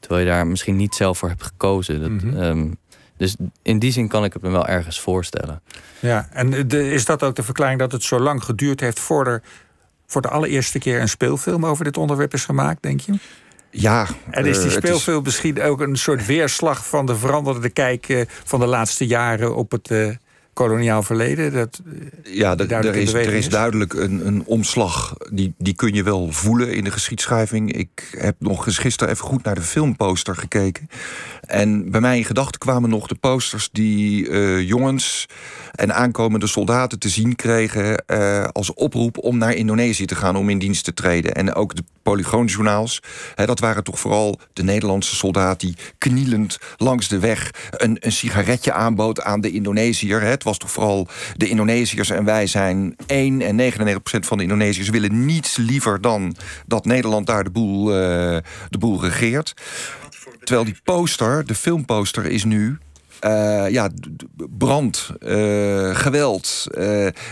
Terwijl 0.00 0.24
je 0.24 0.30
daar 0.30 0.46
misschien 0.46 0.76
niet 0.76 0.94
zelf 0.94 1.18
voor 1.18 1.28
hebt 1.28 1.42
gekozen. 1.42 2.00
Dat, 2.00 2.10
mm 2.10 2.18
-hmm. 2.18 2.42
um, 2.42 2.76
dus 3.16 3.36
in 3.62 3.78
die 3.78 3.92
zin 3.92 4.08
kan 4.08 4.24
ik 4.24 4.32
het 4.32 4.42
me 4.42 4.50
wel 4.50 4.66
ergens 4.66 5.00
voorstellen. 5.00 5.62
Ja, 5.98 6.28
en 6.32 6.68
de, 6.68 6.90
is 6.90 7.04
dat 7.04 7.22
ook 7.22 7.34
de 7.34 7.42
verklaring 7.42 7.78
dat 7.78 7.92
het 7.92 8.02
zo 8.02 8.20
lang 8.20 8.44
geduurd 8.44 8.80
heeft 8.80 9.00
voor 9.00 9.26
er 9.26 9.42
voor 10.10 10.22
de 10.22 10.28
allereerste 10.28 10.78
keer 10.78 11.00
een 11.00 11.08
speelfilm 11.08 11.66
over 11.66 11.84
dit 11.84 11.96
onderwerp 11.96 12.34
is 12.34 12.44
gemaakt, 12.44 12.82
denk 12.82 13.00
je? 13.00 13.12
Ja. 13.70 14.06
En 14.30 14.46
is 14.46 14.58
die 14.58 14.66
uh, 14.66 14.76
speelfilm 14.76 15.18
is... 15.18 15.24
misschien 15.24 15.62
ook 15.62 15.80
een 15.80 15.96
soort 15.96 16.26
weerslag 16.26 16.86
van 16.86 17.06
de 17.06 17.16
veranderde 17.16 17.70
kijk 17.70 18.08
uh, 18.08 18.22
van 18.44 18.60
de 18.60 18.66
laatste 18.66 19.06
jaren 19.06 19.56
op 19.56 19.70
het 19.70 19.90
uh, 19.90 20.14
koloniaal 20.52 21.02
verleden? 21.02 21.52
Dat, 21.52 21.80
ja, 22.22 22.54
dat, 22.54 22.70
er, 22.70 22.94
is, 22.94 23.12
er 23.12 23.34
is 23.34 23.48
duidelijk 23.48 23.94
een, 23.94 24.26
een 24.26 24.42
omslag. 24.46 25.14
Die, 25.30 25.54
die 25.58 25.74
kun 25.74 25.94
je 25.94 26.02
wel 26.02 26.32
voelen 26.32 26.72
in 26.74 26.84
de 26.84 26.90
geschiedschrijving. 26.90 27.72
Ik 27.72 28.16
heb 28.18 28.36
nog 28.38 28.66
eens 28.66 28.78
gisteren 28.78 29.12
even 29.12 29.24
goed 29.24 29.44
naar 29.44 29.54
de 29.54 29.62
filmposter 29.62 30.36
gekeken. 30.36 30.88
En 31.40 31.90
bij 31.90 32.00
mij 32.00 32.16
in 32.16 32.24
gedachten 32.24 32.60
kwamen 32.60 32.90
nog 32.90 33.06
de 33.06 33.14
posters 33.14 33.68
die 33.72 34.28
uh, 34.28 34.68
jongens 34.68 35.26
en 35.74 35.94
aankomende 35.94 36.46
soldaten 36.46 36.98
te 36.98 37.08
zien 37.08 37.36
kregen 37.36 38.04
uh, 38.06 38.44
als 38.44 38.74
oproep 38.74 39.18
om 39.18 39.38
naar 39.38 39.54
Indonesië 39.54 40.04
te 40.04 40.14
gaan 40.14 40.36
om 40.36 40.50
in 40.50 40.58
dienst 40.58 40.84
te 40.84 40.94
treden. 40.94 41.34
En 41.34 41.54
ook 41.54 41.74
de 41.74 41.82
polygoonjournaals. 42.02 43.02
Hè, 43.34 43.46
dat 43.46 43.60
waren 43.60 43.84
toch 43.84 43.98
vooral 43.98 44.38
de 44.52 44.62
Nederlandse 44.62 45.16
soldaat 45.16 45.60
die 45.60 45.76
knielend 45.98 46.58
langs 46.76 47.08
de 47.08 47.18
weg 47.18 47.50
een, 47.70 47.96
een 48.00 48.12
sigaretje 48.12 48.72
aanbood 48.72 49.22
aan 49.22 49.40
de 49.40 49.50
Indonesiër. 49.50 50.20
Hè. 50.20 50.36
Het 50.40 50.48
was 50.48 50.58
toch 50.58 50.70
vooral 50.70 51.08
de 51.36 51.48
Indonesiërs 51.48 52.10
en 52.10 52.24
wij 52.24 52.46
zijn 52.46 52.96
één 53.06 53.40
en 53.40 53.72
99% 53.72 54.00
van 54.02 54.38
de 54.38 54.42
Indonesiërs 54.42 54.88
willen 54.88 55.24
niets 55.26 55.56
liever 55.56 56.00
dan 56.00 56.36
dat 56.66 56.84
Nederland 56.84 57.26
daar 57.26 57.44
de 57.44 57.50
boel, 57.50 57.88
uh, 57.88 57.96
de 58.68 58.78
boel 58.78 59.00
regeert. 59.00 59.54
Terwijl 60.44 60.64
die 60.64 60.80
poster, 60.84 61.46
de 61.46 61.54
filmposter, 61.54 62.26
is 62.26 62.44
nu 62.44 62.78
uh, 63.24 63.70
ja, 63.70 63.90
brand, 64.58 65.10
uh, 65.20 65.96
geweld. 65.96 66.66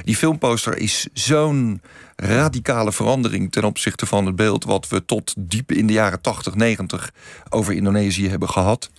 Die 0.05 0.17
filmposter 0.17 0.79
is 0.79 1.09
zo'n 1.13 1.81
radicale 2.17 2.93
verandering 2.93 3.53
ten 3.53 3.65
opzichte 3.65 4.07
van 4.07 4.27
het 4.27 4.37
beeld 4.37 4.65
wat 4.65 4.89
we 4.89 5.05
tot 5.05 5.35
diep 5.39 5.73
in 5.73 5.87
de 5.87 5.93
jaren 5.93 6.21
80, 6.21 6.55
90 6.55 7.11
over 7.49 7.75
Indonesië 7.75 8.29
hebben 8.29 8.49
gehad. 8.49 8.91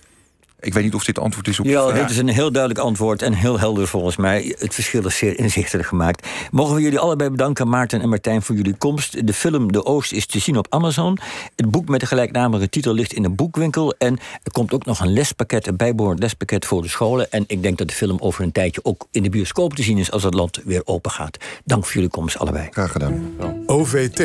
Ik 0.60 0.74
weet 0.74 0.84
niet 0.84 0.94
of 0.94 1.04
dit 1.04 1.18
antwoord 1.18 1.48
is 1.48 1.60
op 1.60 1.66
ja, 1.66 1.88
vraag. 1.88 2.00
dit 2.00 2.10
is 2.10 2.16
een 2.16 2.28
heel 2.28 2.52
duidelijk 2.52 2.84
antwoord 2.84 3.22
en 3.22 3.32
heel 3.32 3.58
helder 3.58 3.88
volgens 3.88 4.16
mij. 4.16 4.54
Het 4.58 4.74
verschil 4.74 5.06
is 5.06 5.16
zeer 5.16 5.38
inzichtelijk 5.38 5.88
gemaakt. 5.88 6.28
Mogen 6.50 6.74
we 6.74 6.80
jullie 6.80 6.98
allebei 6.98 7.30
bedanken, 7.30 7.68
Maarten 7.68 8.00
en 8.00 8.08
Martijn, 8.08 8.42
voor 8.42 8.56
jullie 8.56 8.74
komst. 8.74 9.26
De 9.26 9.32
film 9.32 9.72
De 9.72 9.84
Oost 9.84 10.12
is 10.12 10.26
te 10.26 10.38
zien 10.38 10.56
op 10.56 10.66
Amazon. 10.68 11.18
Het 11.56 11.70
boek 11.70 11.88
met 11.88 12.00
de 12.00 12.06
gelijknamige 12.06 12.68
titel 12.68 12.94
ligt 12.94 13.12
in 13.12 13.24
een 13.24 13.34
boekwinkel. 13.34 13.94
En 13.98 14.18
er 14.42 14.52
komt 14.52 14.72
ook 14.72 14.84
nog 14.84 15.00
een 15.00 15.12
lespakket, 15.12 15.66
een 15.66 15.76
bijbehorend 15.76 16.20
lespakket 16.20 16.66
voor 16.66 16.82
de 16.82 16.88
scholen. 16.88 17.30
En 17.32 17.44
ik 17.46 17.62
denk 17.62 17.78
dat 17.78 17.88
de 17.88 17.94
film 17.94 18.16
over 18.20 18.42
een 18.44 18.52
tijdje 18.52 18.80
ook 18.84 19.06
in 19.10 19.22
de 19.22 19.30
bioscoop 19.30 19.74
te 19.74 19.82
zien 19.82 19.98
is 19.98 20.10
als 20.10 20.22
het 20.22 20.34
land 20.34 20.60
weer 20.64 20.82
open 20.84 21.10
gaat. 21.10 21.36
Dank 21.64 21.84
voor 21.84 21.94
jullie 21.94 22.10
komst, 22.10 22.38
allebei. 22.38 22.68
Graag 22.70 22.92
gedaan. 22.92 23.32
OVT 23.66 24.20